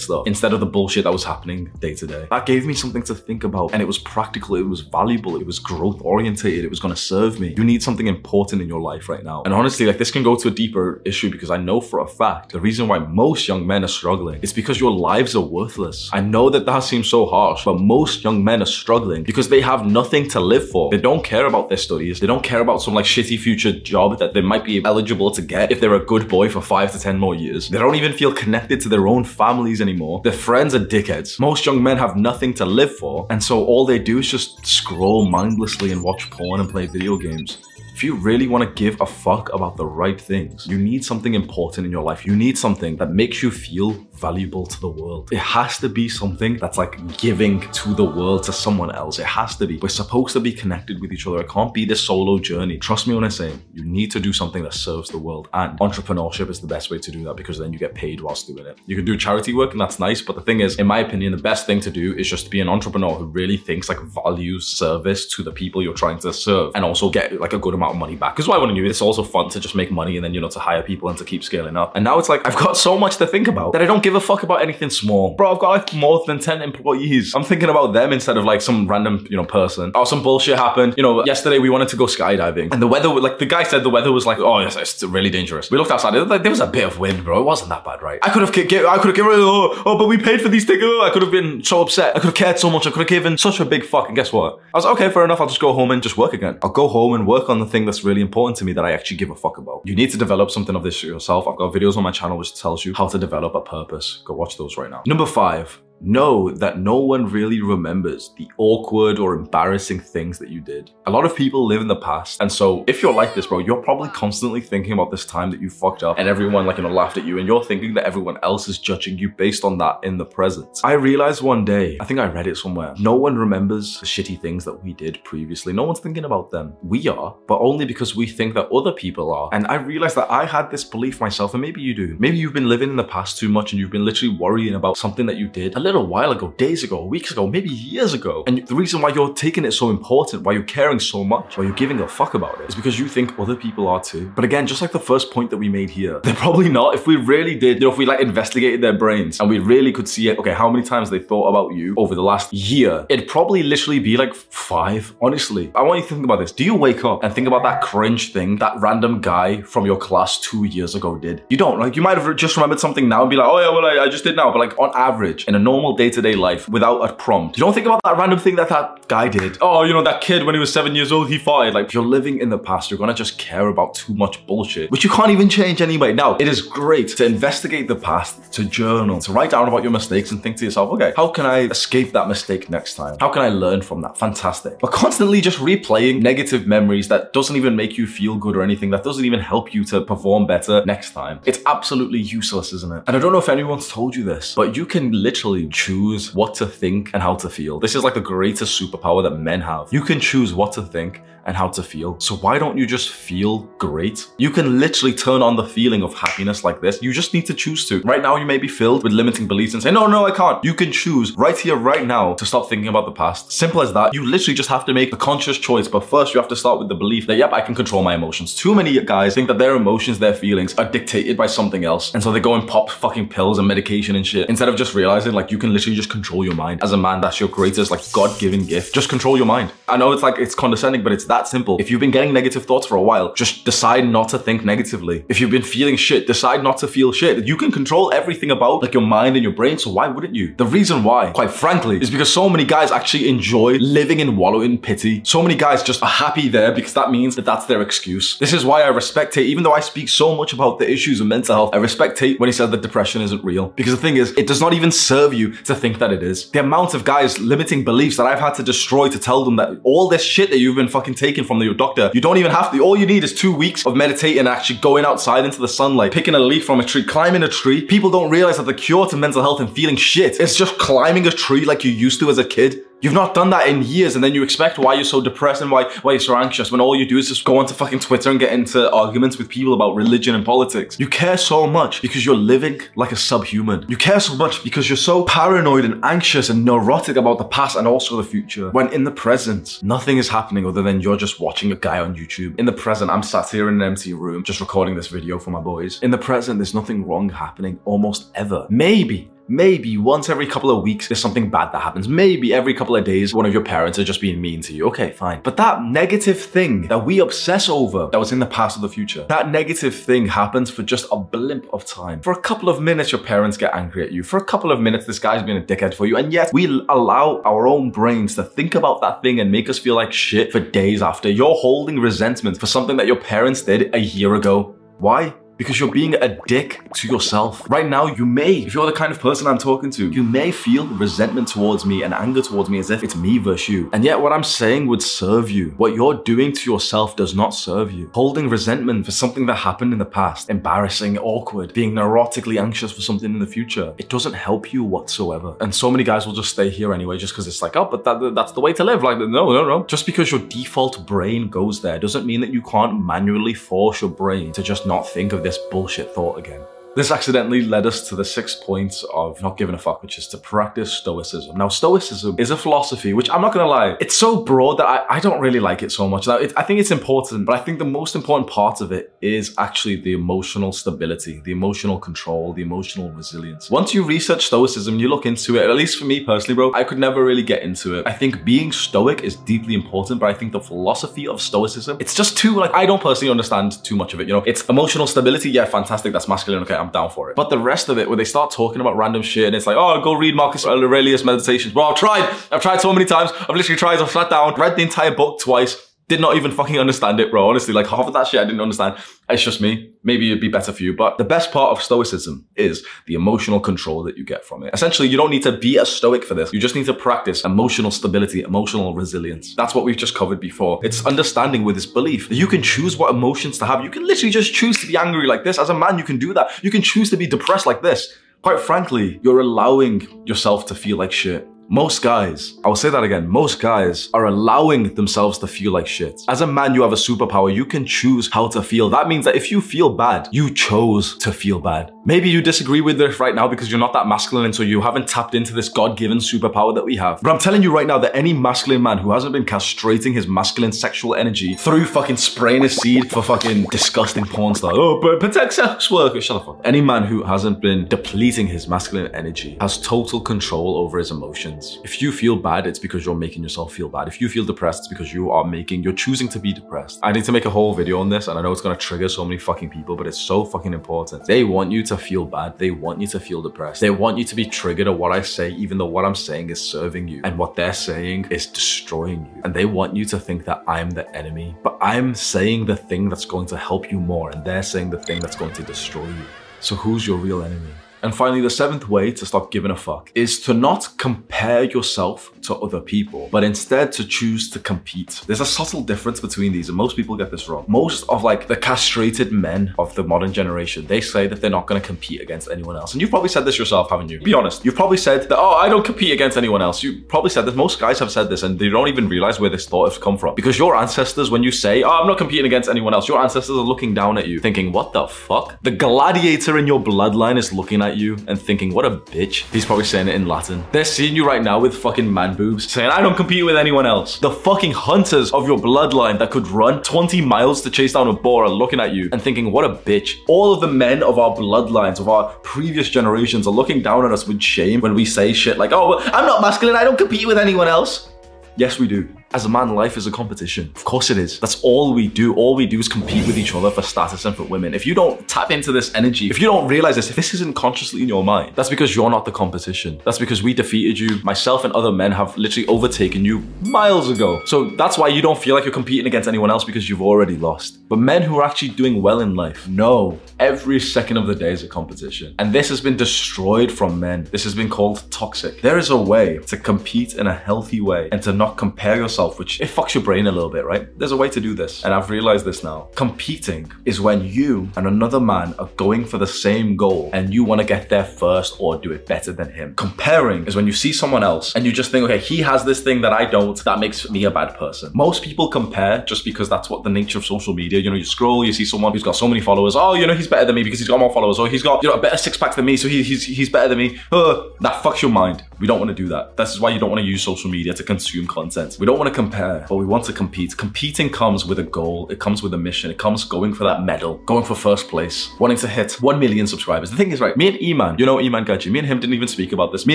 stuff 0.00 0.26
instead 0.26 0.52
of 0.54 0.60
the 0.60 0.66
bullshit 0.66 1.04
that 1.04 1.12
was 1.12 1.24
happening 1.24 1.70
day 1.80 1.94
to 1.94 2.06
day. 2.06 2.26
That 2.30 2.46
gave 2.46 2.64
me 2.64 2.72
something 2.72 3.02
to 3.02 3.14
think 3.14 3.44
about 3.44 3.72
and 3.74 3.82
it 3.82 3.86
was 3.86 3.98
practical 3.98 4.35
it 4.36 4.68
was 4.68 4.80
valuable, 4.80 5.36
it 5.36 5.46
was 5.46 5.58
growth 5.58 6.00
orientated, 6.02 6.64
it 6.64 6.70
was 6.70 6.80
gonna 6.80 6.96
serve 6.96 7.40
me. 7.40 7.54
You 7.56 7.64
need 7.64 7.82
something 7.82 8.06
important 8.06 8.62
in 8.62 8.68
your 8.68 8.80
life 8.80 9.08
right 9.08 9.24
now. 9.24 9.42
And 9.44 9.54
honestly, 9.54 9.86
like 9.86 9.98
this 9.98 10.10
can 10.10 10.22
go 10.22 10.36
to 10.36 10.48
a 10.48 10.50
deeper 10.50 11.00
issue 11.04 11.30
because 11.30 11.50
I 11.50 11.56
know 11.56 11.80
for 11.80 12.00
a 12.00 12.06
fact 12.06 12.52
the 12.52 12.60
reason 12.60 12.88
why 12.88 12.98
most 12.98 13.48
young 13.48 13.66
men 13.66 13.84
are 13.84 13.88
struggling 13.88 14.40
is 14.42 14.52
because 14.52 14.80
your 14.80 14.92
lives 14.92 15.34
are 15.34 15.40
worthless. 15.40 16.10
I 16.12 16.20
know 16.20 16.50
that 16.50 16.66
that 16.66 16.80
seems 16.80 17.08
so 17.08 17.26
harsh, 17.26 17.64
but 17.64 17.80
most 17.80 18.24
young 18.24 18.44
men 18.44 18.62
are 18.62 18.66
struggling 18.66 19.22
because 19.24 19.48
they 19.48 19.60
have 19.60 19.86
nothing 19.86 20.28
to 20.30 20.40
live 20.40 20.68
for. 20.70 20.90
They 20.90 20.98
don't 20.98 21.24
care 21.24 21.46
about 21.46 21.68
their 21.68 21.78
studies. 21.78 22.20
They 22.20 22.26
don't 22.26 22.42
care 22.42 22.60
about 22.60 22.82
some 22.82 22.94
like 22.94 23.04
shitty 23.04 23.38
future 23.38 23.72
job 23.72 24.18
that 24.18 24.34
they 24.34 24.40
might 24.40 24.64
be 24.64 24.84
eligible 24.84 25.30
to 25.32 25.42
get 25.42 25.72
if 25.72 25.80
they're 25.80 25.94
a 25.94 26.04
good 26.04 26.28
boy 26.28 26.48
for 26.48 26.60
five 26.60 26.92
to 26.92 26.98
10 26.98 27.18
more 27.18 27.34
years. 27.34 27.68
They 27.68 27.78
don't 27.78 27.94
even 27.94 28.12
feel 28.12 28.32
connected 28.32 28.80
to 28.82 28.88
their 28.88 29.06
own 29.08 29.24
families 29.24 29.80
anymore. 29.80 30.20
Their 30.22 30.32
friends 30.32 30.74
are 30.74 30.80
dickheads. 30.80 31.38
Most 31.40 31.66
young 31.66 31.82
men 31.82 31.96
have 31.98 32.16
nothing 32.16 32.54
to 32.54 32.66
live 32.66 32.94
for. 32.96 33.26
And 33.30 33.42
so 33.42 33.64
all 33.64 33.86
they 33.86 33.98
do 33.98 34.22
is 34.26 34.30
just 34.30 34.66
scroll 34.66 35.24
mindlessly 35.24 35.92
and 35.92 36.02
watch 36.02 36.30
porn 36.30 36.60
and 36.60 36.68
play 36.68 36.86
video 36.86 37.16
games. 37.16 37.58
If 37.94 38.02
you 38.04 38.16
really 38.16 38.46
want 38.46 38.62
to 38.64 38.82
give 38.82 39.00
a 39.00 39.06
fuck 39.06 39.52
about 39.54 39.76
the 39.76 39.86
right 39.86 40.20
things, 40.20 40.66
you 40.66 40.78
need 40.78 41.04
something 41.04 41.34
important 41.34 41.86
in 41.86 41.92
your 41.92 42.02
life. 42.02 42.26
You 42.26 42.36
need 42.36 42.58
something 42.58 42.96
that 42.96 43.10
makes 43.12 43.42
you 43.42 43.50
feel 43.50 43.92
valuable 44.16 44.66
to 44.66 44.80
the 44.80 44.88
world. 44.88 45.32
It 45.32 45.38
has 45.38 45.78
to 45.78 45.88
be 45.88 46.08
something 46.08 46.56
that's 46.56 46.78
like 46.78 47.18
giving 47.18 47.60
to 47.72 47.94
the 47.94 48.04
world 48.04 48.44
to 48.44 48.52
someone 48.52 48.94
else. 48.94 49.18
It 49.18 49.26
has 49.26 49.56
to 49.56 49.66
be. 49.66 49.78
We're 49.78 49.88
supposed 49.88 50.32
to 50.34 50.40
be 50.40 50.52
connected 50.52 51.00
with 51.00 51.12
each 51.12 51.26
other. 51.26 51.40
It 51.40 51.48
can't 51.48 51.72
be 51.72 51.84
this 51.84 52.00
solo 52.00 52.38
journey. 52.38 52.78
Trust 52.78 53.06
me 53.06 53.14
when 53.14 53.24
I 53.24 53.28
say 53.28 53.52
you 53.72 53.84
need 53.84 54.10
to 54.12 54.20
do 54.20 54.32
something 54.32 54.62
that 54.62 54.74
serves 54.74 55.10
the 55.10 55.18
world. 55.18 55.48
And 55.52 55.78
entrepreneurship 55.78 56.48
is 56.50 56.60
the 56.60 56.66
best 56.66 56.90
way 56.90 56.98
to 56.98 57.10
do 57.10 57.24
that 57.24 57.36
because 57.36 57.58
then 57.58 57.72
you 57.72 57.78
get 57.78 57.94
paid 57.94 58.20
whilst 58.20 58.46
doing 58.46 58.66
it. 58.66 58.78
You 58.86 58.96
can 58.96 59.04
do 59.04 59.16
charity 59.16 59.52
work 59.54 59.72
and 59.72 59.80
that's 59.80 59.98
nice. 59.98 60.20
But 60.22 60.36
the 60.36 60.42
thing 60.42 60.60
is, 60.60 60.76
in 60.76 60.86
my 60.86 60.98
opinion, 60.98 61.32
the 61.32 61.42
best 61.42 61.66
thing 61.66 61.80
to 61.80 61.90
do 61.90 62.14
is 62.14 62.28
just 62.28 62.50
be 62.50 62.60
an 62.60 62.68
entrepreneur 62.68 63.14
who 63.14 63.26
really 63.26 63.56
thinks 63.56 63.88
like 63.88 64.00
values 64.00 64.66
service 64.66 65.26
to 65.34 65.42
the 65.42 65.52
people 65.52 65.82
you're 65.82 65.94
trying 65.94 66.18
to 66.20 66.32
serve 66.32 66.72
and 66.74 66.84
also 66.84 67.10
get 67.10 67.40
like 67.40 67.52
a 67.52 67.58
good 67.58 67.74
amount 67.74 67.92
of 67.92 67.98
money 67.98 68.16
back. 68.16 68.34
Because 68.34 68.48
why 68.48 68.58
wouldn't 68.58 68.76
you? 68.78 68.84
It's 68.86 69.02
also 69.02 69.22
fun 69.22 69.50
to 69.50 69.60
just 69.60 69.74
make 69.74 69.90
money 69.90 70.16
and 70.16 70.24
then, 70.24 70.34
you 70.34 70.40
know, 70.40 70.48
to 70.48 70.58
hire 70.58 70.82
people 70.82 71.08
and 71.08 71.18
to 71.18 71.24
keep 71.24 71.42
scaling 71.44 71.76
up. 71.76 71.94
And 71.94 72.04
now 72.04 72.18
it's 72.18 72.28
like, 72.28 72.46
I've 72.46 72.56
got 72.56 72.76
so 72.76 72.98
much 72.98 73.16
to 73.16 73.26
think 73.26 73.48
about 73.48 73.72
that 73.72 73.82
I 73.82 73.86
don't 73.86 74.02
give 74.06 74.14
a 74.14 74.20
fuck 74.20 74.44
about 74.44 74.62
anything 74.62 74.88
small. 74.88 75.34
Bro, 75.34 75.54
I've 75.54 75.58
got 75.58 75.70
like 75.70 75.92
more 75.92 76.22
than 76.28 76.38
10 76.38 76.62
employees. 76.62 77.34
I'm 77.34 77.42
thinking 77.42 77.68
about 77.68 77.92
them 77.92 78.12
instead 78.12 78.36
of 78.36 78.44
like 78.44 78.60
some 78.60 78.86
random, 78.86 79.26
you 79.28 79.36
know, 79.36 79.44
person. 79.44 79.90
Or 79.96 80.06
some 80.06 80.22
bullshit 80.22 80.56
happened. 80.56 80.94
You 80.96 81.02
know, 81.02 81.24
yesterday 81.24 81.58
we 81.58 81.70
wanted 81.70 81.88
to 81.88 81.96
go 81.96 82.06
skydiving 82.06 82.72
and 82.72 82.80
the 82.80 82.86
weather, 82.86 83.08
like 83.08 83.40
the 83.40 83.46
guy 83.46 83.64
said 83.64 83.82
the 83.82 83.90
weather 83.90 84.12
was 84.12 84.24
like, 84.24 84.38
oh, 84.38 84.60
yes, 84.60 84.76
it's 84.76 85.02
really 85.02 85.30
dangerous. 85.30 85.72
We 85.72 85.78
looked 85.78 85.90
outside. 85.90 86.14
There 86.14 86.50
was 86.50 86.60
a 86.60 86.66
bit 86.68 86.84
of 86.84 87.00
wind, 87.00 87.24
bro. 87.24 87.40
It 87.40 87.44
wasn't 87.44 87.70
that 87.70 87.84
bad, 87.84 88.00
right? 88.00 88.20
I 88.22 88.30
could 88.30 88.42
have, 88.42 88.50
I 88.50 88.98
could 88.98 89.06
have 89.06 89.16
given, 89.16 89.32
oh, 89.34 89.82
oh, 89.84 89.98
but 89.98 90.06
we 90.06 90.18
paid 90.18 90.40
for 90.40 90.48
these 90.48 90.64
tickets. 90.64 90.84
Oh, 90.86 91.02
I 91.04 91.10
could 91.10 91.22
have 91.22 91.32
been 91.32 91.64
so 91.64 91.82
upset. 91.82 92.14
I 92.14 92.20
could 92.20 92.26
have 92.26 92.34
cared 92.34 92.60
so 92.60 92.70
much. 92.70 92.86
I 92.86 92.90
could 92.90 93.00
have 93.00 93.08
given 93.08 93.36
such 93.36 93.58
a 93.58 93.64
big 93.64 93.84
fuck. 93.84 94.06
And 94.06 94.14
guess 94.14 94.32
what? 94.32 94.60
I 94.72 94.78
was 94.78 94.84
like, 94.84 94.94
okay, 94.94 95.10
fair 95.10 95.24
enough. 95.24 95.40
I'll 95.40 95.48
just 95.48 95.60
go 95.60 95.72
home 95.72 95.90
and 95.90 96.02
just 96.02 96.16
work 96.16 96.32
again. 96.32 96.58
I'll 96.62 96.70
go 96.70 96.86
home 96.86 97.14
and 97.14 97.26
work 97.26 97.48
on 97.48 97.58
the 97.58 97.66
thing 97.66 97.86
that's 97.86 98.04
really 98.04 98.20
important 98.20 98.56
to 98.58 98.64
me 98.64 98.72
that 98.74 98.84
I 98.84 98.92
actually 98.92 99.16
give 99.16 99.30
a 99.30 99.36
fuck 99.36 99.58
about. 99.58 99.82
You 99.84 99.96
need 99.96 100.12
to 100.12 100.16
develop 100.16 100.52
something 100.52 100.76
of 100.76 100.84
this 100.84 101.02
yourself. 101.02 101.48
I've 101.48 101.56
got 101.56 101.74
videos 101.74 101.96
on 101.96 102.02
my 102.04 102.12
channel 102.12 102.38
which 102.38 102.54
tells 102.54 102.84
you 102.84 102.94
how 102.94 103.08
to 103.08 103.18
develop 103.18 103.54
a 103.54 103.62
purpose. 103.62 103.95
Go 104.24 104.34
watch 104.34 104.56
those 104.56 104.76
right 104.76 104.90
now. 104.90 105.02
Number 105.06 105.26
five, 105.26 105.80
know 106.00 106.50
that 106.50 106.78
no 106.78 106.98
one 106.98 107.26
really 107.26 107.60
remembers 107.60 108.32
the 108.36 108.48
awkward 108.58 109.18
or 109.18 109.34
embarrassing 109.34 110.00
things 110.00 110.38
that 110.38 110.48
you 110.48 110.60
did. 110.60 110.90
A 111.06 111.10
lot 111.10 111.24
of 111.24 111.34
people 111.34 111.66
live 111.66 111.80
in 111.80 111.88
the 111.88 111.96
past. 111.96 112.40
And 112.40 112.50
so 112.50 112.84
if 112.86 113.02
you're 113.02 113.12
like 113.12 113.34
this, 113.34 113.46
bro, 113.46 113.58
you're 113.58 113.82
probably 113.82 114.08
constantly 114.10 114.60
thinking 114.60 114.92
about 114.92 115.10
this 115.10 115.24
time 115.24 115.50
that 115.50 115.60
you 115.60 115.70
fucked 115.70 116.02
up 116.02 116.18
and 116.18 116.28
everyone 116.28 116.66
like, 116.66 116.76
you 116.76 116.82
know, 116.82 116.90
laughed 116.90 117.16
at 117.16 117.24
you 117.24 117.38
and 117.38 117.46
you're 117.46 117.64
thinking 117.64 117.94
that 117.94 118.04
everyone 118.04 118.38
else 118.42 118.68
is 118.68 118.78
judging 118.78 119.18
you 119.18 119.28
based 119.28 119.64
on 119.64 119.78
that 119.78 119.98
in 120.02 120.16
the 120.18 120.24
present. 120.24 120.80
I 120.84 120.92
realized 120.92 121.42
one 121.42 121.64
day, 121.64 121.96
I 122.00 122.04
think 122.04 122.20
I 122.20 122.26
read 122.26 122.46
it 122.46 122.56
somewhere, 122.56 122.94
no 122.98 123.14
one 123.14 123.36
remembers 123.36 124.00
the 124.00 124.06
shitty 124.06 124.40
things 124.40 124.64
that 124.64 124.82
we 124.82 124.92
did 124.92 125.22
previously. 125.24 125.72
No 125.72 125.84
one's 125.84 126.00
thinking 126.00 126.24
about 126.24 126.50
them. 126.50 126.76
We 126.82 127.08
are, 127.08 127.36
but 127.46 127.60
only 127.60 127.84
because 127.84 128.14
we 128.14 128.26
think 128.26 128.54
that 128.54 128.68
other 128.68 128.92
people 128.92 129.32
are. 129.32 129.48
And 129.52 129.66
I 129.68 129.74
realized 129.76 130.16
that 130.16 130.30
I 130.30 130.44
had 130.44 130.70
this 130.70 130.84
belief 130.84 131.20
myself 131.20 131.54
and 131.54 131.60
maybe 131.60 131.80
you 131.80 131.94
do. 131.94 132.16
Maybe 132.18 132.36
you've 132.36 132.52
been 132.52 132.68
living 132.68 132.90
in 132.90 132.96
the 132.96 133.04
past 133.04 133.38
too 133.38 133.48
much 133.48 133.72
and 133.72 133.80
you've 133.80 133.90
been 133.90 134.04
literally 134.04 134.36
worrying 134.36 134.74
about 134.74 134.96
something 134.96 135.26
that 135.26 135.36
you 135.36 135.48
did 135.48 135.74
a 135.76 135.80
little 135.80 135.95
while 136.04 136.32
ago, 136.32 136.52
days 136.56 136.82
ago, 136.82 137.04
weeks 137.04 137.30
ago, 137.30 137.46
maybe 137.46 137.70
years 137.70 138.14
ago. 138.14 138.44
And 138.46 138.66
the 138.66 138.74
reason 138.74 139.00
why 139.00 139.10
you're 139.10 139.32
taking 139.32 139.64
it 139.64 139.72
so 139.72 139.90
important, 139.90 140.42
why 140.42 140.52
you're 140.52 140.62
caring 140.62 141.00
so 141.00 141.24
much, 141.24 141.56
why 141.56 141.64
you're 141.64 141.74
giving 141.74 142.00
a 142.00 142.08
fuck 142.08 142.34
about 142.34 142.60
it, 142.60 142.68
is 142.68 142.74
because 142.74 142.98
you 142.98 143.08
think 143.08 143.38
other 143.38 143.56
people 143.56 143.88
are 143.88 144.02
too. 144.02 144.32
But 144.34 144.44
again, 144.44 144.66
just 144.66 144.82
like 144.82 144.92
the 144.92 145.00
first 145.00 145.30
point 145.30 145.50
that 145.50 145.56
we 145.58 145.68
made 145.68 145.90
here, 145.90 146.20
they're 146.24 146.34
probably 146.34 146.68
not. 146.68 146.94
If 146.94 147.06
we 147.06 147.16
really 147.16 147.54
did, 147.56 147.76
you 147.76 147.86
know, 147.86 147.92
if 147.92 147.98
we 147.98 148.06
like 148.06 148.20
investigated 148.20 148.80
their 148.80 148.92
brains 148.92 149.40
and 149.40 149.48
we 149.48 149.58
really 149.58 149.92
could 149.92 150.08
see 150.08 150.28
it, 150.28 150.38
okay, 150.38 150.52
how 150.52 150.70
many 150.70 150.84
times 150.84 151.10
they 151.10 151.18
thought 151.18 151.48
about 151.48 151.74
you 151.74 151.94
over 151.96 152.14
the 152.14 152.22
last 152.22 152.52
year, 152.52 153.06
it'd 153.08 153.28
probably 153.28 153.62
literally 153.62 153.98
be 153.98 154.16
like 154.16 154.34
five, 154.34 155.14
honestly. 155.20 155.70
I 155.74 155.82
want 155.82 155.98
you 155.98 156.08
to 156.08 156.14
think 156.14 156.24
about 156.24 156.40
this. 156.40 156.52
Do 156.52 156.64
you 156.64 156.74
wake 156.74 157.04
up 157.04 157.22
and 157.22 157.34
think 157.34 157.46
about 157.46 157.62
that 157.62 157.82
cringe 157.82 158.32
thing 158.32 158.56
that 158.56 158.78
random 158.80 159.20
guy 159.20 159.62
from 159.62 159.86
your 159.86 159.96
class 159.96 160.40
two 160.40 160.64
years 160.64 160.94
ago 160.94 161.16
did? 161.16 161.44
You 161.48 161.56
don't, 161.56 161.78
like, 161.78 161.96
you 161.96 162.02
might 162.02 162.18
have 162.18 162.36
just 162.36 162.56
remembered 162.56 162.80
something 162.80 163.08
now 163.08 163.22
and 163.22 163.30
be 163.30 163.36
like, 163.36 163.48
oh 163.48 163.60
yeah, 163.60 163.70
well, 163.70 163.84
I, 163.86 164.04
I 164.04 164.08
just 164.08 164.24
did 164.24 164.36
now. 164.36 164.50
But 164.52 164.58
like 164.58 164.78
on 164.78 164.90
average, 164.94 165.44
in 165.44 165.54
a 165.54 165.58
normal 165.58 165.75
day-to-day 165.96 166.34
life 166.34 166.68
without 166.68 167.00
a 167.00 167.12
prompt. 167.12 167.56
You 167.56 167.62
don't 167.62 167.72
think 167.72 167.86
about 167.86 168.00
that 168.04 168.16
random 168.16 168.38
thing 168.38 168.56
that 168.56 168.68
that 168.68 169.08
guy 169.08 169.28
did. 169.28 169.58
Oh, 169.60 169.82
you 169.82 169.92
know, 169.92 170.02
that 170.02 170.20
kid 170.20 170.44
when 170.44 170.54
he 170.54 170.58
was 170.58 170.72
seven 170.72 170.94
years 170.94 171.12
old, 171.12 171.28
he 171.28 171.38
farted. 171.38 171.74
Like, 171.74 171.86
if 171.86 171.94
you're 171.94 172.04
living 172.04 172.38
in 172.38 172.48
the 172.48 172.58
past, 172.58 172.90
you're 172.90 172.98
gonna 172.98 173.14
just 173.14 173.38
care 173.38 173.68
about 173.68 173.94
too 173.94 174.14
much 174.14 174.46
bullshit, 174.46 174.90
which 174.90 175.04
you 175.04 175.10
can't 175.10 175.30
even 175.30 175.48
change 175.48 175.80
anyway. 175.80 176.12
Now, 176.12 176.36
it 176.36 176.48
is 176.48 176.62
great 176.62 177.08
to 177.16 177.24
investigate 177.24 177.88
the 177.88 177.96
past, 177.96 178.52
to 178.54 178.64
journal, 178.64 179.20
to 179.20 179.32
write 179.32 179.50
down 179.50 179.68
about 179.68 179.82
your 179.82 179.92
mistakes 179.92 180.30
and 180.30 180.42
think 180.42 180.56
to 180.58 180.64
yourself, 180.64 180.90
okay, 180.92 181.12
how 181.16 181.28
can 181.28 181.46
I 181.46 181.60
escape 181.60 182.12
that 182.12 182.28
mistake 182.28 182.70
next 182.70 182.94
time? 182.94 183.16
How 183.20 183.28
can 183.28 183.42
I 183.42 183.48
learn 183.48 183.82
from 183.82 184.00
that? 184.02 184.18
Fantastic. 184.18 184.78
But 184.78 184.92
constantly 184.92 185.40
just 185.40 185.58
replaying 185.58 186.22
negative 186.22 186.66
memories 186.66 187.08
that 187.08 187.32
doesn't 187.32 187.56
even 187.56 187.76
make 187.76 187.98
you 187.98 188.06
feel 188.06 188.36
good 188.36 188.56
or 188.56 188.62
anything, 188.62 188.90
that 188.90 189.04
doesn't 189.04 189.24
even 189.24 189.40
help 189.40 189.74
you 189.74 189.84
to 189.84 190.00
perform 190.00 190.46
better 190.46 190.84
next 190.86 191.12
time. 191.12 191.40
It's 191.44 191.60
absolutely 191.66 192.20
useless, 192.20 192.72
isn't 192.72 192.92
it? 192.92 193.02
And 193.06 193.16
I 193.16 193.20
don't 193.20 193.32
know 193.32 193.38
if 193.38 193.48
anyone's 193.48 193.88
told 193.88 194.16
you 194.16 194.24
this, 194.24 194.54
but 194.54 194.76
you 194.76 194.86
can 194.86 195.12
literally 195.12 195.65
choose 195.70 196.34
what 196.34 196.54
to 196.54 196.66
think 196.66 197.10
and 197.14 197.22
how 197.22 197.34
to 197.36 197.48
feel. 197.48 197.78
This 197.78 197.94
is 197.94 198.04
like 198.04 198.14
the 198.14 198.20
greatest 198.20 198.80
superpower 198.80 199.22
that 199.22 199.36
men 199.38 199.60
have. 199.60 199.88
You 199.92 200.02
can 200.02 200.20
choose 200.20 200.54
what 200.54 200.72
to 200.72 200.82
think 200.82 201.22
and 201.46 201.56
how 201.56 201.68
to 201.68 201.82
feel. 201.82 202.18
So 202.18 202.34
why 202.36 202.58
don't 202.58 202.76
you 202.76 202.86
just 202.86 203.10
feel 203.10 203.58
great? 203.78 204.26
You 204.36 204.50
can 204.50 204.80
literally 204.80 205.14
turn 205.14 205.42
on 205.42 205.54
the 205.54 205.64
feeling 205.64 206.02
of 206.02 206.12
happiness 206.12 206.64
like 206.64 206.80
this. 206.80 207.00
You 207.00 207.12
just 207.12 207.32
need 207.32 207.46
to 207.46 207.54
choose 207.54 207.88
to. 207.88 208.00
Right 208.00 208.20
now, 208.20 208.34
you 208.34 208.44
may 208.44 208.58
be 208.58 208.66
filled 208.66 209.04
with 209.04 209.12
limiting 209.12 209.46
beliefs 209.46 209.72
and 209.72 209.82
say, 209.82 209.92
no, 209.92 210.08
no, 210.08 210.26
I 210.26 210.32
can't. 210.32 210.62
You 210.64 210.74
can 210.74 210.90
choose 210.90 211.32
right 211.36 211.56
here, 211.56 211.76
right 211.76 212.04
now 212.04 212.34
to 212.34 212.44
stop 212.44 212.68
thinking 212.68 212.88
about 212.88 213.06
the 213.06 213.12
past. 213.12 213.52
Simple 213.52 213.80
as 213.80 213.92
that. 213.92 214.12
You 214.12 214.26
literally 214.26 214.56
just 214.56 214.68
have 214.68 214.84
to 214.86 214.92
make 214.92 215.12
a 215.12 215.16
conscious 215.16 215.56
choice. 215.56 215.86
But 215.86 216.00
first, 216.00 216.34
you 216.34 216.40
have 216.40 216.48
to 216.48 216.56
start 216.56 216.80
with 216.80 216.88
the 216.88 216.96
belief 216.96 217.28
that, 217.28 217.36
yep, 217.36 217.52
I 217.52 217.60
can 217.60 217.76
control 217.76 218.02
my 218.02 218.16
emotions. 218.16 218.52
Too 218.52 218.74
many 218.74 218.98
guys 219.04 219.34
think 219.34 219.46
that 219.46 219.58
their 219.58 219.76
emotions, 219.76 220.18
their 220.18 220.34
feelings 220.34 220.76
are 220.78 220.90
dictated 220.90 221.36
by 221.36 221.46
something 221.46 221.84
else. 221.84 222.12
And 222.12 222.22
so 222.22 222.32
they 222.32 222.40
go 222.40 222.54
and 222.54 222.68
pop 222.68 222.90
fucking 222.90 223.28
pills 223.28 223.58
and 223.60 223.68
medication 223.68 224.16
and 224.16 224.26
shit 224.26 224.48
instead 224.48 224.68
of 224.68 224.74
just 224.74 224.94
realizing 224.94 225.32
like 225.32 225.52
you 225.52 225.55
can 225.58 225.72
literally 225.72 225.96
just 225.96 226.10
control 226.10 226.44
your 226.44 226.54
mind. 226.54 226.82
As 226.82 226.92
a 226.92 226.96
man, 226.96 227.20
that's 227.20 227.40
your 227.40 227.48
greatest 227.48 227.90
like 227.90 228.00
God-given 228.12 228.66
gift. 228.66 228.94
Just 228.94 229.08
control 229.08 229.36
your 229.36 229.46
mind. 229.46 229.72
I 229.88 229.96
know 229.96 230.12
it's 230.12 230.22
like, 230.22 230.38
it's 230.38 230.54
condescending, 230.54 231.02
but 231.02 231.12
it's 231.12 231.26
that 231.26 231.48
simple. 231.48 231.76
If 231.78 231.90
you've 231.90 232.00
been 232.00 232.10
getting 232.10 232.32
negative 232.32 232.64
thoughts 232.64 232.86
for 232.86 232.96
a 232.96 233.02
while, 233.02 233.32
just 233.34 233.64
decide 233.64 234.06
not 234.08 234.28
to 234.30 234.38
think 234.38 234.64
negatively. 234.64 235.24
If 235.28 235.40
you've 235.40 235.50
been 235.50 235.62
feeling 235.62 235.96
shit, 235.96 236.26
decide 236.26 236.62
not 236.62 236.78
to 236.78 236.88
feel 236.88 237.12
shit. 237.12 237.46
You 237.46 237.56
can 237.56 237.70
control 237.70 238.12
everything 238.12 238.50
about 238.50 238.82
like 238.82 238.94
your 238.94 239.02
mind 239.02 239.36
and 239.36 239.42
your 239.42 239.52
brain, 239.52 239.78
so 239.78 239.90
why 239.90 240.08
wouldn't 240.08 240.34
you? 240.34 240.54
The 240.56 240.66
reason 240.66 241.04
why, 241.04 241.30
quite 241.30 241.50
frankly, 241.50 242.00
is 242.00 242.10
because 242.10 242.32
so 242.32 242.48
many 242.48 242.64
guys 242.64 242.90
actually 242.90 243.28
enjoy 243.28 243.78
living 243.78 244.20
in 244.20 244.36
wallowing 244.36 244.78
pity. 244.78 245.22
So 245.24 245.42
many 245.42 245.54
guys 245.54 245.82
just 245.82 246.02
are 246.02 246.08
happy 246.08 246.48
there 246.48 246.72
because 246.72 246.94
that 246.94 247.10
means 247.10 247.36
that 247.36 247.44
that's 247.44 247.66
their 247.66 247.82
excuse. 247.82 248.38
This 248.38 248.52
is 248.52 248.64
why 248.64 248.82
I 248.82 248.88
respect 248.88 249.34
Tate, 249.34 249.46
even 249.46 249.62
though 249.62 249.72
I 249.72 249.80
speak 249.80 250.08
so 250.08 250.34
much 250.34 250.52
about 250.52 250.78
the 250.78 250.90
issues 250.90 251.20
of 251.20 251.26
mental 251.26 251.54
health, 251.54 251.70
I 251.74 251.78
respect 251.78 252.18
Tate 252.18 252.40
when 252.40 252.48
he 252.48 252.52
said 252.52 252.70
that 252.70 252.82
depression 252.82 253.22
isn't 253.22 253.44
real. 253.44 253.68
Because 253.68 253.92
the 253.92 254.00
thing 254.00 254.16
is, 254.16 254.32
it 254.32 254.46
does 254.46 254.60
not 254.60 254.72
even 254.72 254.90
serve 254.90 255.34
you 255.34 255.45
to 255.52 255.74
think 255.74 255.98
that 255.98 256.12
it 256.12 256.22
is. 256.22 256.50
The 256.50 256.60
amount 256.60 256.94
of 256.94 257.04
guys 257.04 257.38
limiting 257.38 257.84
beliefs 257.84 258.16
that 258.16 258.26
I've 258.26 258.40
had 258.40 258.54
to 258.54 258.62
destroy 258.62 259.08
to 259.08 259.18
tell 259.18 259.44
them 259.44 259.56
that 259.56 259.80
all 259.82 260.08
this 260.08 260.22
shit 260.22 260.50
that 260.50 260.58
you've 260.58 260.76
been 260.76 260.88
fucking 260.88 261.14
taking 261.14 261.44
from 261.44 261.60
your 261.62 261.74
doctor, 261.74 262.10
you 262.14 262.20
don't 262.20 262.38
even 262.38 262.52
have 262.52 262.72
to. 262.72 262.80
All 262.80 262.96
you 262.96 263.06
need 263.06 263.24
is 263.24 263.34
two 263.34 263.54
weeks 263.54 263.86
of 263.86 263.96
meditating 263.96 264.46
actually 264.46 264.78
going 264.78 265.04
outside 265.04 265.44
into 265.44 265.60
the 265.60 265.68
sunlight, 265.68 266.12
picking 266.12 266.34
a 266.34 266.38
leaf 266.38 266.64
from 266.64 266.80
a 266.80 266.84
tree, 266.84 267.04
climbing 267.04 267.42
a 267.42 267.48
tree. 267.48 267.82
People 267.82 268.10
don't 268.10 268.30
realize 268.30 268.56
that 268.56 268.64
the 268.64 268.74
cure 268.74 269.06
to 269.06 269.16
mental 269.16 269.42
health 269.42 269.60
and 269.60 269.70
feeling 269.70 269.96
shit 269.96 270.40
is 270.40 270.56
just 270.56 270.78
climbing 270.78 271.26
a 271.26 271.30
tree 271.30 271.64
like 271.64 271.84
you 271.84 271.90
used 271.90 272.20
to 272.20 272.30
as 272.30 272.38
a 272.38 272.44
kid. 272.44 272.85
You've 273.02 273.12
not 273.12 273.34
done 273.34 273.50
that 273.50 273.68
in 273.68 273.82
years, 273.82 274.14
and 274.14 274.24
then 274.24 274.34
you 274.34 274.42
expect 274.42 274.78
why 274.78 274.94
you're 274.94 275.04
so 275.04 275.20
depressed 275.20 275.60
and 275.60 275.70
why 275.70 275.84
why 276.00 276.12
you're 276.12 276.20
so 276.20 276.36
anxious 276.36 276.72
when 276.72 276.80
all 276.80 276.96
you 276.96 277.06
do 277.06 277.18
is 277.18 277.28
just 277.28 277.44
go 277.44 277.58
onto 277.58 277.74
fucking 277.74 278.00
Twitter 278.00 278.30
and 278.30 278.40
get 278.40 278.52
into 278.52 278.90
arguments 278.90 279.36
with 279.36 279.50
people 279.50 279.74
about 279.74 279.94
religion 279.94 280.34
and 280.34 280.46
politics. 280.46 280.98
You 280.98 281.06
care 281.06 281.36
so 281.36 281.66
much 281.66 282.00
because 282.00 282.24
you're 282.24 282.34
living 282.34 282.80
like 282.96 283.12
a 283.12 283.16
subhuman. 283.16 283.84
You 283.86 283.98
care 283.98 284.18
so 284.18 284.34
much 284.34 284.64
because 284.64 284.88
you're 284.88 284.96
so 284.96 285.24
paranoid 285.24 285.84
and 285.84 286.02
anxious 286.04 286.48
and 286.48 286.64
neurotic 286.64 287.16
about 287.16 287.36
the 287.36 287.44
past 287.44 287.76
and 287.76 287.86
also 287.86 288.16
the 288.16 288.24
future. 288.24 288.70
When 288.70 288.90
in 288.92 289.04
the 289.04 289.10
present, 289.10 289.78
nothing 289.82 290.16
is 290.16 290.28
happening 290.28 290.64
other 290.66 290.82
than 290.82 291.00
you're 291.00 291.18
just 291.18 291.38
watching 291.38 291.72
a 291.72 291.76
guy 291.76 292.00
on 292.00 292.16
YouTube. 292.16 292.58
In 292.58 292.64
the 292.64 292.72
present, 292.72 293.10
I'm 293.10 293.22
sat 293.22 293.50
here 293.50 293.68
in 293.68 293.74
an 293.74 293.82
empty 293.82 294.14
room 294.14 294.42
just 294.42 294.60
recording 294.60 294.96
this 294.96 295.08
video 295.08 295.38
for 295.38 295.50
my 295.50 295.60
boys. 295.60 296.00
In 296.02 296.10
the 296.10 296.18
present, 296.18 296.58
there's 296.58 296.74
nothing 296.74 297.06
wrong 297.06 297.28
happening 297.28 297.78
almost 297.84 298.30
ever. 298.34 298.66
Maybe 298.70 299.30
Maybe 299.48 299.96
once 299.96 300.28
every 300.28 300.46
couple 300.46 300.76
of 300.76 300.82
weeks, 300.82 301.06
there's 301.06 301.20
something 301.20 301.48
bad 301.50 301.70
that 301.70 301.80
happens. 301.80 302.08
Maybe 302.08 302.52
every 302.52 302.74
couple 302.74 302.96
of 302.96 303.04
days, 303.04 303.32
one 303.32 303.46
of 303.46 303.52
your 303.52 303.62
parents 303.62 303.96
are 303.96 304.02
just 304.02 304.20
being 304.20 304.40
mean 304.40 304.60
to 304.62 304.74
you. 304.74 304.88
Okay, 304.88 305.12
fine. 305.12 305.40
But 305.42 305.56
that 305.58 305.84
negative 305.84 306.40
thing 306.40 306.88
that 306.88 307.04
we 307.04 307.20
obsess 307.20 307.68
over 307.68 308.08
that 308.10 308.18
was 308.18 308.32
in 308.32 308.40
the 308.40 308.46
past 308.46 308.76
or 308.76 308.80
the 308.80 308.88
future, 308.88 309.24
that 309.28 309.50
negative 309.50 309.94
thing 309.94 310.26
happens 310.26 310.68
for 310.68 310.82
just 310.82 311.06
a 311.12 311.16
blimp 311.16 311.66
of 311.72 311.84
time. 311.84 312.20
For 312.22 312.32
a 312.32 312.40
couple 312.40 312.68
of 312.68 312.80
minutes, 312.80 313.12
your 313.12 313.20
parents 313.20 313.56
get 313.56 313.72
angry 313.72 314.02
at 314.04 314.10
you. 314.10 314.24
For 314.24 314.36
a 314.36 314.44
couple 314.44 314.72
of 314.72 314.80
minutes, 314.80 315.06
this 315.06 315.20
guy's 315.20 315.44
been 315.44 315.56
a 315.56 315.62
dickhead 315.62 315.94
for 315.94 316.06
you. 316.06 316.16
And 316.16 316.32
yet 316.32 316.50
we 316.52 316.66
allow 316.88 317.40
our 317.44 317.68
own 317.68 317.90
brains 317.90 318.34
to 318.34 318.42
think 318.42 318.74
about 318.74 319.00
that 319.02 319.22
thing 319.22 319.38
and 319.38 319.52
make 319.52 319.68
us 319.68 319.78
feel 319.78 319.94
like 319.94 320.12
shit 320.12 320.50
for 320.50 320.58
days 320.58 321.02
after. 321.02 321.30
You're 321.30 321.54
holding 321.54 322.00
resentment 322.00 322.58
for 322.58 322.66
something 322.66 322.96
that 322.96 323.06
your 323.06 323.20
parents 323.20 323.62
did 323.62 323.94
a 323.94 323.98
year 323.98 324.34
ago. 324.34 324.74
Why? 324.98 325.34
Because 325.56 325.80
you're 325.80 325.90
being 325.90 326.14
a 326.14 326.38
dick 326.46 326.80
to 326.94 327.08
yourself. 327.08 327.68
Right 327.70 327.88
now, 327.88 328.06
you 328.06 328.26
may, 328.26 328.54
if 328.54 328.74
you're 328.74 328.86
the 328.86 328.92
kind 328.92 329.12
of 329.12 329.20
person 329.20 329.46
I'm 329.46 329.58
talking 329.58 329.90
to, 329.92 330.10
you 330.10 330.22
may 330.22 330.50
feel 330.50 330.86
resentment 330.86 331.48
towards 331.48 331.84
me 331.84 332.02
and 332.02 332.12
anger 332.12 332.42
towards 332.42 332.68
me 332.68 332.78
as 332.78 332.90
if 332.90 333.02
it's 333.02 333.16
me 333.16 333.38
versus 333.38 333.68
you. 333.68 333.90
And 333.92 334.04
yet, 334.04 334.20
what 334.20 334.32
I'm 334.32 334.44
saying 334.44 334.86
would 334.86 335.02
serve 335.02 335.50
you. 335.50 335.70
What 335.76 335.94
you're 335.94 336.14
doing 336.14 336.52
to 336.52 336.70
yourself 336.70 337.16
does 337.16 337.34
not 337.34 337.54
serve 337.54 337.92
you. 337.92 338.10
Holding 338.14 338.48
resentment 338.48 339.04
for 339.04 339.12
something 339.12 339.46
that 339.46 339.56
happened 339.56 339.92
in 339.92 339.98
the 339.98 340.04
past, 340.04 340.50
embarrassing, 340.50 341.18
awkward, 341.18 341.72
being 341.72 341.92
neurotically 341.92 342.60
anxious 342.60 342.92
for 342.92 343.00
something 343.00 343.32
in 343.32 343.38
the 343.38 343.46
future, 343.46 343.94
it 343.98 344.08
doesn't 344.08 344.34
help 344.34 344.72
you 344.72 344.84
whatsoever. 344.84 345.56
And 345.60 345.74
so 345.74 345.90
many 345.90 346.04
guys 346.04 346.26
will 346.26 346.34
just 346.34 346.50
stay 346.50 346.68
here 346.68 346.92
anyway, 346.92 347.16
just 347.16 347.32
because 347.32 347.46
it's 347.46 347.62
like, 347.62 347.76
oh, 347.76 347.86
but 347.86 348.04
that, 348.04 348.34
that's 348.34 348.52
the 348.52 348.60
way 348.60 348.72
to 348.74 348.84
live. 348.84 349.02
Like, 349.02 349.18
no, 349.18 349.26
no, 349.26 349.64
no. 349.64 349.84
Just 349.86 350.06
because 350.06 350.30
your 350.30 350.40
default 350.40 351.06
brain 351.06 351.48
goes 351.48 351.80
there 351.80 351.98
doesn't 351.98 352.26
mean 352.26 352.40
that 352.40 352.52
you 352.52 352.62
can't 352.62 353.02
manually 353.04 353.54
force 353.54 354.00
your 354.00 354.10
brain 354.10 354.52
to 354.52 354.62
just 354.62 354.86
not 354.86 355.08
think 355.08 355.32
of 355.32 355.45
this 355.46 355.58
bullshit 355.70 356.10
thought 356.10 356.36
again. 356.36 356.60
This 356.96 357.10
accidentally 357.10 357.60
led 357.60 357.84
us 357.84 358.08
to 358.08 358.16
the 358.16 358.24
six 358.24 358.54
points 358.54 359.04
of 359.12 359.42
not 359.42 359.58
giving 359.58 359.74
a 359.74 359.78
fuck, 359.78 360.00
which 360.00 360.16
is 360.16 360.26
to 360.28 360.38
practice 360.38 360.90
stoicism. 360.90 361.54
Now, 361.58 361.68
stoicism 361.68 362.36
is 362.38 362.50
a 362.50 362.56
philosophy, 362.56 363.12
which 363.12 363.28
I'm 363.28 363.42
not 363.42 363.52
gonna 363.52 363.68
lie, 363.68 363.98
it's 364.00 364.16
so 364.16 364.42
broad 364.42 364.78
that 364.78 364.86
I, 364.86 365.04
I 365.10 365.20
don't 365.20 365.38
really 365.38 365.60
like 365.60 365.82
it 365.82 365.92
so 365.92 366.08
much. 366.08 366.26
Now, 366.26 366.36
it, 366.36 366.54
I 366.56 366.62
think 366.62 366.80
it's 366.80 366.90
important, 366.90 367.44
but 367.44 367.54
I 367.54 367.58
think 367.58 367.78
the 367.78 367.84
most 367.84 368.14
important 368.14 368.48
part 368.48 368.80
of 368.80 368.92
it 368.92 369.12
is 369.20 369.54
actually 369.58 369.96
the 369.96 370.14
emotional 370.14 370.72
stability, 370.72 371.42
the 371.44 371.52
emotional 371.52 371.98
control, 371.98 372.54
the 372.54 372.62
emotional 372.62 373.10
resilience. 373.10 373.70
Once 373.70 373.92
you 373.92 374.02
research 374.02 374.46
stoicism, 374.46 374.98
you 374.98 375.10
look 375.10 375.26
into 375.26 375.56
it, 375.58 375.68
at 375.68 375.76
least 375.76 375.98
for 375.98 376.06
me 376.06 376.24
personally, 376.24 376.54
bro, 376.54 376.72
I 376.72 376.82
could 376.84 376.98
never 376.98 377.22
really 377.22 377.42
get 377.42 377.62
into 377.62 377.98
it. 377.98 378.06
I 378.06 378.12
think 378.12 378.42
being 378.42 378.72
stoic 378.72 379.20
is 379.22 379.36
deeply 379.36 379.74
important, 379.74 380.18
but 380.18 380.30
I 380.30 380.32
think 380.32 380.52
the 380.52 380.60
philosophy 380.60 381.28
of 381.28 381.42
stoicism, 381.42 381.98
it's 382.00 382.14
just 382.14 382.38
too, 382.38 382.54
like, 382.54 382.72
I 382.72 382.86
don't 382.86 383.02
personally 383.02 383.30
understand 383.30 383.84
too 383.84 383.96
much 383.96 384.14
of 384.14 384.20
it. 384.20 384.28
You 384.28 384.32
know, 384.32 384.44
it's 384.46 384.64
emotional 384.70 385.06
stability, 385.06 385.50
yeah, 385.50 385.66
fantastic, 385.66 386.14
that's 386.14 386.26
masculine, 386.26 386.62
okay, 386.62 386.85
down 386.92 387.10
for 387.10 387.30
it. 387.30 387.36
But 387.36 387.50
the 387.50 387.58
rest 387.58 387.88
of 387.88 387.98
it, 387.98 388.08
where 388.08 388.16
they 388.16 388.24
start 388.24 388.50
talking 388.50 388.80
about 388.80 388.96
random 388.96 389.22
shit 389.22 389.46
and 389.46 389.54
it's 389.54 389.66
like, 389.66 389.76
oh, 389.78 390.00
go 390.02 390.14
read 390.14 390.34
Marcus 390.34 390.66
Aurelius 390.66 391.24
Meditations. 391.24 391.74
Bro, 391.74 391.84
I've 391.84 391.96
tried. 391.96 392.28
I've 392.50 392.62
tried 392.62 392.80
so 392.80 392.92
many 392.92 393.04
times. 393.04 393.30
I've 393.40 393.56
literally 393.56 393.78
tried. 393.78 394.00
I've 394.00 394.10
sat 394.10 394.30
down, 394.30 394.54
read 394.54 394.76
the 394.76 394.82
entire 394.82 395.14
book 395.14 395.40
twice. 395.40 395.85
Did 396.08 396.20
not 396.20 396.36
even 396.36 396.52
fucking 396.52 396.78
understand 396.78 397.18
it, 397.18 397.32
bro. 397.32 397.48
Honestly, 397.48 397.74
like 397.74 397.88
half 397.88 398.06
of 398.06 398.12
that 398.12 398.28
shit 398.28 398.40
I 398.40 398.44
didn't 398.44 398.60
understand. 398.60 398.96
It's 399.28 399.42
just 399.42 399.60
me. 399.60 399.92
Maybe 400.04 400.28
it'd 400.28 400.40
be 400.40 400.48
better 400.48 400.72
for 400.72 400.84
you. 400.84 400.94
But 400.94 401.18
the 401.18 401.24
best 401.24 401.50
part 401.50 401.72
of 401.72 401.82
Stoicism 401.82 402.46
is 402.54 402.86
the 403.06 403.14
emotional 403.14 403.58
control 403.58 404.04
that 404.04 404.16
you 404.16 404.24
get 404.24 404.44
from 404.44 404.62
it. 404.62 404.72
Essentially, 404.72 405.08
you 405.08 405.16
don't 405.16 405.30
need 405.30 405.42
to 405.42 405.50
be 405.58 405.78
a 405.78 405.84
Stoic 405.84 406.22
for 406.22 406.34
this. 406.34 406.52
You 406.52 406.60
just 406.60 406.76
need 406.76 406.86
to 406.86 406.94
practice 406.94 407.44
emotional 407.44 407.90
stability, 407.90 408.42
emotional 408.42 408.94
resilience. 408.94 409.56
That's 409.56 409.74
what 409.74 409.84
we've 409.84 409.96
just 409.96 410.14
covered 410.14 410.38
before. 410.38 410.78
It's 410.84 411.04
understanding 411.04 411.64
with 411.64 411.74
this 411.74 411.86
belief 411.86 412.28
that 412.28 412.36
you 412.36 412.46
can 412.46 412.62
choose 412.62 412.96
what 412.96 413.10
emotions 413.10 413.58
to 413.58 413.66
have. 413.66 413.82
You 413.82 413.90
can 413.90 414.06
literally 414.06 414.30
just 414.30 414.54
choose 414.54 414.78
to 414.82 414.86
be 414.86 414.96
angry 414.96 415.26
like 415.26 415.42
this. 415.42 415.58
As 415.58 415.70
a 415.70 415.74
man, 415.74 415.98
you 415.98 416.04
can 416.04 416.18
do 416.20 416.32
that. 416.34 416.62
You 416.62 416.70
can 416.70 416.82
choose 416.82 417.10
to 417.10 417.16
be 417.16 417.26
depressed 417.26 417.66
like 417.66 417.82
this. 417.82 418.16
Quite 418.42 418.60
frankly, 418.60 419.18
you're 419.24 419.40
allowing 419.40 420.06
yourself 420.24 420.66
to 420.66 420.76
feel 420.76 420.98
like 420.98 421.10
shit. 421.10 421.48
Most 421.68 422.00
guys, 422.00 422.58
I 422.64 422.68
will 422.68 422.76
say 422.76 422.90
that 422.90 423.02
again, 423.02 423.26
most 423.26 423.60
guys 423.60 424.08
are 424.14 424.26
allowing 424.26 424.94
themselves 424.94 425.36
to 425.38 425.48
feel 425.48 425.72
like 425.72 425.88
shit. 425.88 426.22
As 426.28 426.40
a 426.40 426.46
man, 426.46 426.76
you 426.76 426.82
have 426.82 426.92
a 426.92 426.96
superpower. 426.96 427.52
You 427.52 427.64
can 427.64 427.84
choose 427.84 428.30
how 428.32 428.46
to 428.48 428.62
feel. 428.62 428.88
That 428.88 429.08
means 429.08 429.24
that 429.24 429.34
if 429.34 429.50
you 429.50 429.60
feel 429.60 429.90
bad, 429.90 430.28
you 430.30 430.54
chose 430.54 431.18
to 431.18 431.32
feel 431.32 431.58
bad. 431.58 431.90
Maybe 432.04 432.30
you 432.30 432.40
disagree 432.40 432.80
with 432.80 432.98
this 432.98 433.18
right 433.18 433.34
now 433.34 433.48
because 433.48 433.68
you're 433.68 433.80
not 433.80 433.92
that 433.94 434.06
masculine 434.06 434.44
and 434.44 434.54
so 434.54 434.62
you 434.62 434.80
haven't 434.80 435.08
tapped 435.08 435.34
into 435.34 435.52
this 435.52 435.68
God-given 435.68 436.18
superpower 436.18 436.72
that 436.72 436.84
we 436.84 436.94
have. 436.96 437.20
But 437.20 437.32
I'm 437.32 437.40
telling 437.40 437.64
you 437.64 437.74
right 437.74 437.86
now 437.86 437.98
that 437.98 438.14
any 438.14 438.32
masculine 438.32 438.82
man 438.82 438.98
who 438.98 439.10
hasn't 439.10 439.32
been 439.32 439.44
castrating 439.44 440.12
his 440.14 440.28
masculine 440.28 440.70
sexual 440.70 441.16
energy 441.16 441.56
through 441.56 441.86
fucking 441.86 442.16
spraying 442.16 442.62
his 442.62 442.76
seed 442.76 443.10
for 443.10 443.24
fucking 443.24 443.64
disgusting 443.72 444.24
porn 444.24 444.54
stars. 444.54 444.76
Oh, 444.78 445.00
but 445.00 445.18
protect 445.18 445.54
sex 445.54 445.90
workers. 445.90 446.22
Shut 446.22 446.40
the 446.40 446.46
fuck. 446.46 446.60
Any 446.64 446.80
man 446.80 447.02
who 447.02 447.24
hasn't 447.24 447.60
been 447.60 447.88
depleting 447.88 448.46
his 448.46 448.68
masculine 448.68 449.12
energy 449.16 449.58
has 449.60 449.80
total 449.80 450.20
control 450.20 450.76
over 450.76 450.98
his 450.98 451.10
emotions. 451.10 451.55
If 451.84 452.02
you 452.02 452.12
feel 452.12 452.36
bad, 452.36 452.66
it's 452.66 452.78
because 452.78 453.04
you're 453.04 453.14
making 453.14 453.42
yourself 453.42 453.72
feel 453.72 453.88
bad. 453.88 454.08
If 454.08 454.20
you 454.20 454.28
feel 454.28 454.44
depressed, 454.44 454.80
it's 454.80 454.88
because 454.88 455.12
you 455.12 455.30
are 455.30 455.44
making, 455.44 455.82
you're 455.82 455.92
choosing 455.92 456.28
to 456.28 456.38
be 456.38 456.52
depressed. 456.52 457.00
I 457.02 457.12
need 457.12 457.24
to 457.24 457.32
make 457.32 457.44
a 457.44 457.50
whole 457.50 457.74
video 457.74 458.00
on 458.00 458.08
this 458.08 458.28
and 458.28 458.38
I 458.38 458.42
know 458.42 458.52
it's 458.52 458.60
gonna 458.60 458.76
trigger 458.76 459.08
so 459.08 459.24
many 459.24 459.38
fucking 459.38 459.70
people, 459.70 459.96
but 459.96 460.06
it's 460.06 460.18
so 460.18 460.44
fucking 460.44 460.74
important. 460.74 461.24
They 461.26 461.44
want 461.44 461.72
you 461.72 461.82
to 461.84 461.96
feel 461.96 462.24
bad. 462.24 462.58
They 462.58 462.70
want 462.70 463.00
you 463.00 463.06
to 463.08 463.20
feel 463.20 463.42
depressed. 463.42 463.80
They 463.80 463.90
want 463.90 464.18
you 464.18 464.24
to 464.24 464.34
be 464.34 464.44
triggered 464.44 464.88
at 464.88 464.98
what 464.98 465.12
I 465.12 465.22
say, 465.22 465.50
even 465.50 465.78
though 465.78 465.86
what 465.86 466.04
I'm 466.04 466.14
saying 466.14 466.50
is 466.50 466.60
serving 466.60 467.08
you 467.08 467.20
and 467.24 467.38
what 467.38 467.56
they're 467.56 467.72
saying 467.72 468.26
is 468.30 468.46
destroying 468.46 469.30
you. 469.34 469.42
And 469.44 469.54
they 469.54 469.64
want 469.64 469.96
you 469.96 470.04
to 470.06 470.18
think 470.18 470.44
that 470.44 470.62
I'm 470.66 470.90
the 470.90 471.10
enemy, 471.16 471.56
but 471.62 471.78
I'm 471.80 472.14
saying 472.14 472.66
the 472.66 472.76
thing 472.76 473.08
that's 473.08 473.24
going 473.24 473.46
to 473.46 473.56
help 473.56 473.90
you 473.90 474.00
more 474.00 474.30
and 474.30 474.44
they're 474.44 474.62
saying 474.62 474.90
the 474.90 474.98
thing 474.98 475.20
that's 475.20 475.36
going 475.36 475.52
to 475.54 475.62
destroy 475.62 476.06
you. 476.06 476.24
So 476.60 476.74
who's 476.74 477.06
your 477.06 477.18
real 477.18 477.42
enemy? 477.42 477.72
And 478.02 478.14
finally, 478.14 478.40
the 478.40 478.50
seventh 478.50 478.88
way 478.88 479.10
to 479.10 479.26
stop 479.26 479.50
giving 479.50 479.70
a 479.70 479.76
fuck 479.76 480.12
is 480.14 480.40
to 480.40 480.54
not 480.54 480.88
compare 480.98 481.64
yourself 481.64 482.30
to 482.42 482.54
other 482.56 482.80
people, 482.80 483.28
but 483.32 483.42
instead 483.42 483.90
to 483.92 484.04
choose 484.04 484.48
to 484.50 484.58
compete. 484.58 485.22
There's 485.26 485.40
a 485.40 485.46
subtle 485.46 485.82
difference 485.82 486.20
between 486.20 486.52
these, 486.52 486.68
and 486.68 486.76
most 486.76 486.94
people 486.96 487.16
get 487.16 487.30
this 487.30 487.48
wrong. 487.48 487.64
Most 487.66 488.04
of 488.08 488.22
like 488.22 488.46
the 488.46 488.56
castrated 488.56 489.32
men 489.32 489.74
of 489.78 489.94
the 489.94 490.04
modern 490.04 490.32
generation, 490.32 490.86
they 490.86 491.00
say 491.00 491.26
that 491.26 491.40
they're 491.40 491.50
not 491.50 491.66
going 491.66 491.80
to 491.80 491.86
compete 491.86 492.20
against 492.20 492.48
anyone 492.50 492.76
else. 492.76 492.92
And 492.92 493.00
you've 493.00 493.10
probably 493.10 493.28
said 493.28 493.44
this 493.44 493.58
yourself, 493.58 493.90
haven't 493.90 494.10
you? 494.10 494.20
Be 494.20 494.34
honest. 494.34 494.64
You've 494.64 494.76
probably 494.76 494.98
said 494.98 495.28
that, 495.28 495.38
oh, 495.38 495.54
I 495.54 495.68
don't 495.68 495.84
compete 495.84 496.12
against 496.12 496.36
anyone 496.36 496.62
else. 496.62 496.82
You 496.82 497.02
probably 497.02 497.30
said 497.30 497.46
this. 497.46 497.54
Most 497.54 497.80
guys 497.80 497.98
have 497.98 498.12
said 498.12 498.28
this, 498.28 498.42
and 498.42 498.58
they 498.58 498.68
don't 498.68 498.88
even 498.88 499.08
realize 499.08 499.40
where 499.40 499.50
this 499.50 499.66
thought 499.66 499.90
has 499.90 499.98
come 499.98 500.16
from. 500.16 500.34
Because 500.34 500.58
your 500.58 500.76
ancestors, 500.76 501.30
when 501.30 501.42
you 501.42 501.50
say, 501.50 501.82
oh, 501.82 501.90
I'm 501.90 502.06
not 502.06 502.18
competing 502.18 502.46
against 502.46 502.68
anyone 502.68 502.94
else, 502.94 503.08
your 503.08 503.20
ancestors 503.20 503.56
are 503.56 503.60
looking 503.60 503.94
down 503.94 504.18
at 504.18 504.28
you, 504.28 504.38
thinking, 504.38 504.70
what 504.70 504.92
the 504.92 505.08
fuck? 505.08 505.60
The 505.62 505.70
gladiator 505.70 506.58
in 506.58 506.66
your 506.66 506.80
bloodline 506.80 507.38
is 507.38 507.52
looking 507.52 507.82
at 507.82 507.95
you 507.96 508.16
and 508.28 508.40
thinking, 508.40 508.72
what 508.72 508.84
a 508.84 508.90
bitch. 508.90 509.50
He's 509.52 509.64
probably 509.64 509.84
saying 509.84 510.08
it 510.08 510.14
in 510.14 510.26
Latin. 510.26 510.64
They're 510.72 510.84
seeing 510.84 511.16
you 511.16 511.26
right 511.26 511.42
now 511.42 511.58
with 511.58 511.74
fucking 511.74 512.12
man 512.12 512.34
boobs, 512.36 512.70
saying, 512.70 512.90
I 512.90 513.00
don't 513.00 513.16
compete 513.16 513.44
with 513.44 513.56
anyone 513.56 513.86
else. 513.86 514.18
The 514.18 514.30
fucking 514.30 514.72
hunters 514.72 515.32
of 515.32 515.46
your 515.46 515.58
bloodline 515.58 516.18
that 516.18 516.30
could 516.30 516.46
run 516.48 516.82
20 516.82 517.20
miles 517.20 517.62
to 517.62 517.70
chase 517.70 517.92
down 517.94 518.08
a 518.08 518.12
boar 518.12 518.44
are 518.44 518.50
looking 518.50 518.80
at 518.80 518.92
you 518.92 519.08
and 519.12 519.20
thinking, 519.20 519.52
what 519.52 519.64
a 519.64 519.70
bitch. 519.70 520.18
All 520.28 520.52
of 520.52 520.60
the 520.60 520.68
men 520.68 521.02
of 521.02 521.18
our 521.18 521.34
bloodlines, 521.34 522.00
of 522.00 522.08
our 522.08 522.30
previous 522.42 522.88
generations, 522.88 523.46
are 523.46 523.54
looking 523.54 523.82
down 523.82 524.04
on 524.04 524.12
us 524.12 524.26
with 524.26 524.40
shame 524.40 524.80
when 524.80 524.94
we 524.94 525.04
say 525.04 525.32
shit 525.32 525.58
like, 525.58 525.72
oh, 525.72 525.98
I'm 526.00 526.26
not 526.26 526.40
masculine, 526.40 526.76
I 526.76 526.84
don't 526.84 526.98
compete 526.98 527.26
with 527.26 527.38
anyone 527.38 527.68
else. 527.68 528.10
Yes, 528.56 528.78
we 528.78 528.86
do. 528.86 529.08
As 529.32 529.44
a 529.44 529.48
man, 529.48 529.74
life 529.74 529.96
is 529.96 530.06
a 530.06 530.10
competition. 530.10 530.72
Of 530.76 530.84
course 530.84 531.10
it 531.10 531.18
is. 531.18 531.40
That's 531.40 531.60
all 531.62 531.92
we 531.92 532.06
do. 532.06 532.34
All 532.36 532.54
we 532.54 532.64
do 532.64 532.78
is 532.78 532.88
compete 532.88 533.26
with 533.26 533.36
each 533.36 533.54
other 533.54 533.70
for 533.70 533.82
status 533.82 534.24
and 534.24 534.36
for 534.36 534.44
women. 534.44 534.72
If 534.72 534.86
you 534.86 534.94
don't 534.94 535.26
tap 535.28 535.50
into 535.50 535.72
this 535.72 535.92
energy, 535.94 536.30
if 536.30 536.40
you 536.40 536.46
don't 536.46 536.68
realize 536.68 536.94
this, 536.94 537.10
if 537.10 537.16
this 537.16 537.34
isn't 537.34 537.54
consciously 537.56 538.02
in 538.02 538.08
your 538.08 538.22
mind, 538.22 538.54
that's 538.54 538.68
because 538.68 538.94
you're 538.94 539.10
not 539.10 539.24
the 539.24 539.32
competition. 539.32 540.00
That's 540.04 540.18
because 540.18 540.42
we 540.44 540.54
defeated 540.54 540.98
you. 540.98 541.20
Myself 541.24 541.64
and 541.64 541.72
other 541.74 541.90
men 541.90 542.12
have 542.12 542.38
literally 542.38 542.68
overtaken 542.68 543.24
you 543.24 543.40
miles 543.62 544.08
ago. 544.08 544.42
So 544.44 544.70
that's 544.70 544.96
why 544.96 545.08
you 545.08 545.22
don't 545.22 545.38
feel 545.38 545.56
like 545.56 545.64
you're 545.64 545.74
competing 545.74 546.06
against 546.06 546.28
anyone 546.28 546.50
else 546.50 546.64
because 546.64 546.88
you've 546.88 547.02
already 547.02 547.36
lost. 547.36 547.86
But 547.88 547.98
men 547.98 548.22
who 548.22 548.38
are 548.38 548.44
actually 548.44 548.70
doing 548.70 549.02
well 549.02 549.20
in 549.20 549.34
life 549.34 549.66
know 549.68 550.20
every 550.38 550.78
second 550.78 551.16
of 551.16 551.26
the 551.26 551.34
day 551.34 551.52
is 551.52 551.62
a 551.62 551.68
competition. 551.68 552.34
And 552.38 552.52
this 552.52 552.68
has 552.68 552.80
been 552.80 552.96
destroyed 552.96 553.70
from 553.72 553.98
men. 553.98 554.28
This 554.30 554.44
has 554.44 554.54
been 554.54 554.68
called 554.68 555.10
toxic. 555.10 555.62
There 555.62 555.78
is 555.78 555.90
a 555.90 555.96
way 555.96 556.38
to 556.46 556.56
compete 556.56 557.14
in 557.14 557.26
a 557.26 557.34
healthy 557.34 557.80
way 557.80 558.08
and 558.12 558.22
to 558.22 558.32
not 558.32 558.56
compare 558.56 558.96
yourself 558.96 559.38
which 559.38 559.60
it 559.60 559.68
fucks 559.68 559.94
your 559.94 560.02
brain 560.02 560.26
a 560.26 560.32
little 560.32 560.50
bit, 560.50 560.64
right? 560.64 560.86
There's 560.98 561.12
a 561.12 561.16
way 561.16 561.28
to 561.30 561.40
do 561.40 561.54
this. 561.54 561.84
And 561.84 561.94
I've 561.94 562.10
realized 562.10 562.44
this 562.44 562.62
now. 562.62 562.88
Competing 562.94 563.70
is 563.84 564.00
when 564.00 564.24
you 564.24 564.68
and 564.76 564.86
another 564.86 565.20
man 565.20 565.54
are 565.58 565.68
going 565.76 566.04
for 566.04 566.18
the 566.18 566.26
same 566.26 566.76
goal 566.76 567.10
and 567.12 567.32
you 567.32 567.44
want 567.44 567.60
to 567.60 567.66
get 567.66 567.88
there 567.88 568.04
first 568.04 568.56
or 568.58 568.78
do 568.78 568.92
it 568.92 569.06
better 569.06 569.32
than 569.32 569.50
him. 569.52 569.74
Comparing 569.76 570.46
is 570.46 570.56
when 570.56 570.66
you 570.66 570.72
see 570.72 570.92
someone 570.92 571.22
else 571.22 571.54
and 571.54 571.64
you 571.64 571.72
just 571.72 571.90
think, 571.90 572.04
okay, 572.04 572.18
he 572.18 572.38
has 572.38 572.64
this 572.64 572.82
thing 572.82 573.00
that 573.00 573.12
I 573.12 573.24
don't. 573.24 573.62
That 573.64 573.78
makes 573.78 574.08
me 574.10 574.24
a 574.24 574.30
bad 574.30 574.56
person. 574.56 574.90
Most 574.94 575.22
people 575.22 575.48
compare 575.48 576.04
just 576.06 576.24
because 576.24 576.48
that's 576.48 576.68
what 576.68 576.82
the 576.82 576.90
nature 576.90 577.18
of 577.18 577.24
social 577.24 577.54
media, 577.54 577.80
you 577.80 577.90
know, 577.90 577.96
you 577.96 578.04
scroll, 578.04 578.44
you 578.44 578.52
see 578.52 578.64
someone 578.64 578.92
who's 578.92 579.02
got 579.02 579.16
so 579.16 579.28
many 579.28 579.40
followers. 579.40 579.76
Oh, 579.76 579.94
you 579.94 580.06
know, 580.06 580.14
he's 580.14 580.25
better 580.26 580.44
than 580.44 580.54
me 580.54 580.62
because 580.62 580.78
he's 580.78 580.88
got 580.88 581.00
more 581.00 581.12
followers. 581.12 581.38
Or 581.38 581.48
he's 581.48 581.62
got, 581.62 581.82
you 581.82 581.88
know, 581.88 581.94
a 581.94 582.00
better 582.00 582.16
six 582.16 582.36
pack 582.36 582.54
than 582.54 582.64
me. 582.64 582.76
So 582.76 582.88
he, 582.88 583.02
he's, 583.02 583.24
he's 583.24 583.48
better 583.48 583.68
than 583.68 583.78
me. 583.78 583.98
Uh, 584.10 584.42
that 584.60 584.82
fucks 584.82 585.02
your 585.02 585.10
mind. 585.10 585.44
We 585.58 585.66
don't 585.66 585.78
want 585.78 585.88
to 585.88 585.94
do 585.94 586.08
that. 586.08 586.36
This 586.36 586.52
is 586.52 586.60
why 586.60 586.70
you 586.70 586.78
don't 586.78 586.90
want 586.90 587.00
to 587.00 587.06
use 587.06 587.22
social 587.22 587.50
media 587.50 587.72
to 587.72 587.82
consume 587.82 588.26
content. 588.26 588.76
We 588.78 588.84
don't 588.84 588.98
want 588.98 589.08
to 589.08 589.14
compare, 589.14 589.64
but 589.68 589.76
we 589.76 589.86
want 589.86 590.04
to 590.04 590.12
compete. 590.12 590.56
Competing 590.56 591.08
comes 591.08 591.46
with 591.46 591.58
a 591.58 591.62
goal, 591.62 592.08
it 592.10 592.18
comes 592.18 592.42
with 592.42 592.52
a 592.52 592.58
mission, 592.58 592.90
it 592.90 592.98
comes 592.98 593.24
going 593.24 593.54
for 593.54 593.64
that 593.64 593.82
medal, 593.82 594.18
going 594.26 594.44
for 594.44 594.54
first 594.54 594.88
place, 594.88 595.30
wanting 595.38 595.56
to 595.58 595.68
hit 595.68 595.92
1 596.02 596.18
million 596.18 596.46
subscribers. 596.46 596.90
The 596.90 596.96
thing 596.96 597.10
is, 597.10 597.20
right, 597.20 597.36
me 597.36 597.48
and 597.48 597.58
Iman, 597.62 597.98
you 597.98 598.04
know 598.04 598.20
Iman 598.20 598.44
Gadzhi, 598.44 598.70
me 598.70 598.80
and 598.80 598.88
him 598.88 599.00
didn't 599.00 599.14
even 599.14 599.28
speak 599.28 599.52
about 599.52 599.72
this. 599.72 599.86
Me 599.86 599.94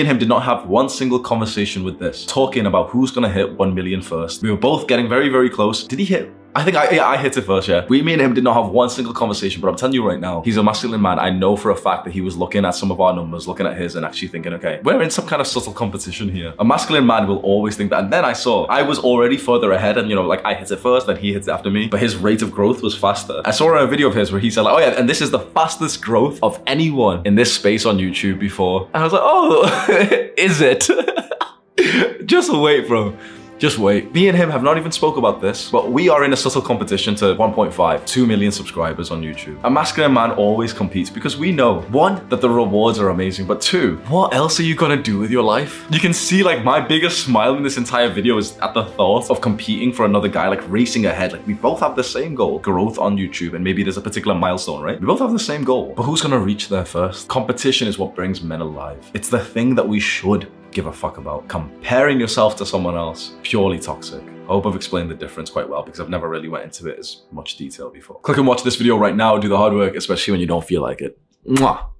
and 0.00 0.08
him 0.08 0.18
did 0.18 0.28
not 0.28 0.42
have 0.42 0.66
one 0.66 0.88
single 0.88 1.20
conversation 1.20 1.84
with 1.84 1.98
this, 1.98 2.26
talking 2.26 2.66
about 2.66 2.90
who's 2.90 3.12
gonna 3.12 3.30
hit 3.30 3.56
1 3.56 3.74
million 3.74 4.02
first. 4.02 4.42
We 4.42 4.50
were 4.50 4.56
both 4.56 4.88
getting 4.88 5.08
very, 5.08 5.28
very 5.28 5.48
close. 5.48 5.84
Did 5.84 6.00
he 6.00 6.04
hit 6.04 6.32
I 6.54 6.64
think 6.64 6.76
I, 6.76 6.90
yeah, 6.90 7.06
I 7.06 7.16
hit 7.16 7.34
it 7.38 7.42
first, 7.42 7.66
yeah. 7.66 7.86
We, 7.88 8.02
me 8.02 8.12
and 8.12 8.20
him 8.20 8.34
did 8.34 8.44
not 8.44 8.62
have 8.62 8.70
one 8.70 8.90
single 8.90 9.14
conversation, 9.14 9.62
but 9.62 9.68
I'm 9.68 9.76
telling 9.76 9.94
you 9.94 10.06
right 10.06 10.20
now, 10.20 10.42
he's 10.42 10.58
a 10.58 10.62
masculine 10.62 11.00
man. 11.00 11.18
I 11.18 11.30
know 11.30 11.56
for 11.56 11.70
a 11.70 11.76
fact 11.76 12.04
that 12.04 12.12
he 12.12 12.20
was 12.20 12.36
looking 12.36 12.66
at 12.66 12.72
some 12.72 12.90
of 12.90 13.00
our 13.00 13.14
numbers, 13.14 13.48
looking 13.48 13.66
at 13.66 13.74
his 13.74 13.96
and 13.96 14.04
actually 14.04 14.28
thinking, 14.28 14.52
okay, 14.54 14.80
we're 14.84 15.00
in 15.00 15.10
some 15.10 15.26
kind 15.26 15.40
of 15.40 15.46
subtle 15.52 15.72
competition 15.72 16.28
here. 16.28 16.54
A 16.58 16.64
masculine 16.64 17.06
man 17.06 17.26
will 17.26 17.38
always 17.38 17.76
think 17.76 17.90
that. 17.90 18.04
And 18.04 18.12
then 18.12 18.24
I 18.24 18.32
saw 18.32 18.66
I 18.66 18.82
was 18.82 18.98
already 18.98 19.36
further 19.36 19.72
ahead 19.72 19.98
and, 19.98 20.08
you 20.08 20.14
know, 20.14 20.26
like 20.26 20.44
I 20.44 20.54
hit 20.54 20.70
it 20.70 20.78
first, 20.78 21.06
then 21.06 21.16
he 21.16 21.32
hits 21.32 21.48
it 21.48 21.52
after 21.52 21.70
me, 21.70 21.88
but 21.88 22.00
his 22.00 22.16
rate 22.16 22.42
of 22.42 22.50
growth 22.50 22.82
was 22.82 22.96
faster. 22.96 23.40
I 23.44 23.50
saw 23.50 23.72
a 23.74 23.86
video 23.86 24.08
of 24.08 24.14
his 24.14 24.32
where 24.32 24.40
he 24.40 24.50
said 24.50 24.62
like, 24.62 24.74
oh 24.74 24.78
yeah, 24.78 24.98
and 24.98 25.08
this 25.08 25.20
is 25.20 25.30
the 25.30 25.40
fastest 25.40 26.02
growth 26.02 26.38
of 26.42 26.60
anyone 26.66 27.22
in 27.24 27.34
this 27.34 27.52
space 27.52 27.86
on 27.86 27.98
YouTube 27.98 28.38
before. 28.38 28.88
And 28.94 29.02
I 29.02 29.04
was 29.04 29.12
like, 29.12 29.22
oh, 29.24 30.30
is 30.36 30.60
it? 30.60 30.88
Just 32.26 32.52
wait, 32.52 32.86
bro. 32.86 33.16
Just 33.62 33.78
wait. 33.78 34.12
Me 34.12 34.26
and 34.26 34.36
him 34.36 34.50
have 34.50 34.64
not 34.64 34.76
even 34.76 34.90
spoke 34.90 35.16
about 35.16 35.40
this, 35.40 35.70
but 35.70 35.92
we 35.92 36.08
are 36.08 36.24
in 36.24 36.32
a 36.32 36.36
subtle 36.36 36.60
competition 36.60 37.14
to 37.14 37.36
1.5, 37.36 38.04
2 38.04 38.26
million 38.26 38.50
subscribers 38.50 39.12
on 39.12 39.22
YouTube. 39.22 39.56
A 39.62 39.70
masculine 39.70 40.12
man 40.12 40.32
always 40.32 40.72
competes 40.72 41.08
because 41.08 41.36
we 41.36 41.52
know, 41.52 41.82
one, 41.82 42.28
that 42.28 42.40
the 42.40 42.50
rewards 42.50 42.98
are 42.98 43.10
amazing, 43.10 43.46
but 43.46 43.60
two, 43.60 43.98
what 44.08 44.34
else 44.34 44.58
are 44.58 44.64
you 44.64 44.74
gonna 44.74 45.00
do 45.00 45.16
with 45.20 45.30
your 45.30 45.44
life? 45.44 45.86
You 45.92 46.00
can 46.00 46.12
see 46.12 46.42
like 46.42 46.64
my 46.64 46.80
biggest 46.80 47.22
smile 47.22 47.54
in 47.54 47.62
this 47.62 47.76
entire 47.76 48.08
video 48.08 48.36
is 48.36 48.58
at 48.58 48.74
the 48.74 48.84
thought 48.84 49.30
of 49.30 49.40
competing 49.40 49.92
for 49.92 50.06
another 50.06 50.26
guy, 50.26 50.48
like 50.48 50.68
racing 50.68 51.06
ahead. 51.06 51.32
Like 51.32 51.46
we 51.46 51.54
both 51.54 51.78
have 51.78 51.94
the 51.94 52.02
same 52.02 52.34
goal, 52.34 52.58
growth 52.58 52.98
on 52.98 53.16
YouTube, 53.16 53.54
and 53.54 53.62
maybe 53.62 53.84
there's 53.84 53.96
a 53.96 54.00
particular 54.00 54.36
milestone, 54.36 54.82
right? 54.82 54.98
We 54.98 55.06
both 55.06 55.20
have 55.20 55.30
the 55.30 55.38
same 55.38 55.62
goal, 55.62 55.94
but 55.96 56.02
who's 56.02 56.20
gonna 56.20 56.40
reach 56.40 56.68
there 56.68 56.84
first? 56.84 57.28
Competition 57.28 57.86
is 57.86 57.96
what 57.96 58.16
brings 58.16 58.42
men 58.42 58.60
alive. 58.60 59.08
It's 59.14 59.28
the 59.28 59.38
thing 59.38 59.76
that 59.76 59.86
we 59.86 60.00
should 60.00 60.48
give 60.72 60.86
a 60.86 60.92
fuck 60.92 61.18
about. 61.18 61.48
Comparing 61.48 62.18
yourself 62.18 62.56
to 62.56 62.66
someone 62.66 62.96
else, 62.96 63.34
purely 63.42 63.78
toxic. 63.78 64.22
I 64.22 64.46
hope 64.46 64.66
I've 64.66 64.74
explained 64.74 65.10
the 65.10 65.14
difference 65.14 65.50
quite 65.50 65.68
well 65.68 65.82
because 65.82 66.00
I've 66.00 66.08
never 66.08 66.28
really 66.28 66.48
went 66.48 66.64
into 66.64 66.88
it 66.88 66.98
as 66.98 67.22
much 67.30 67.56
detail 67.56 67.90
before. 67.90 68.20
Click 68.20 68.38
and 68.38 68.46
watch 68.46 68.62
this 68.64 68.76
video 68.76 68.96
right 68.96 69.14
now, 69.14 69.38
do 69.38 69.48
the 69.48 69.56
hard 69.56 69.74
work, 69.74 69.94
especially 69.94 70.32
when 70.32 70.40
you 70.40 70.46
don't 70.46 70.64
feel 70.64 70.82
like 70.82 71.00
it. 71.00 71.18
Mwah. 71.46 71.91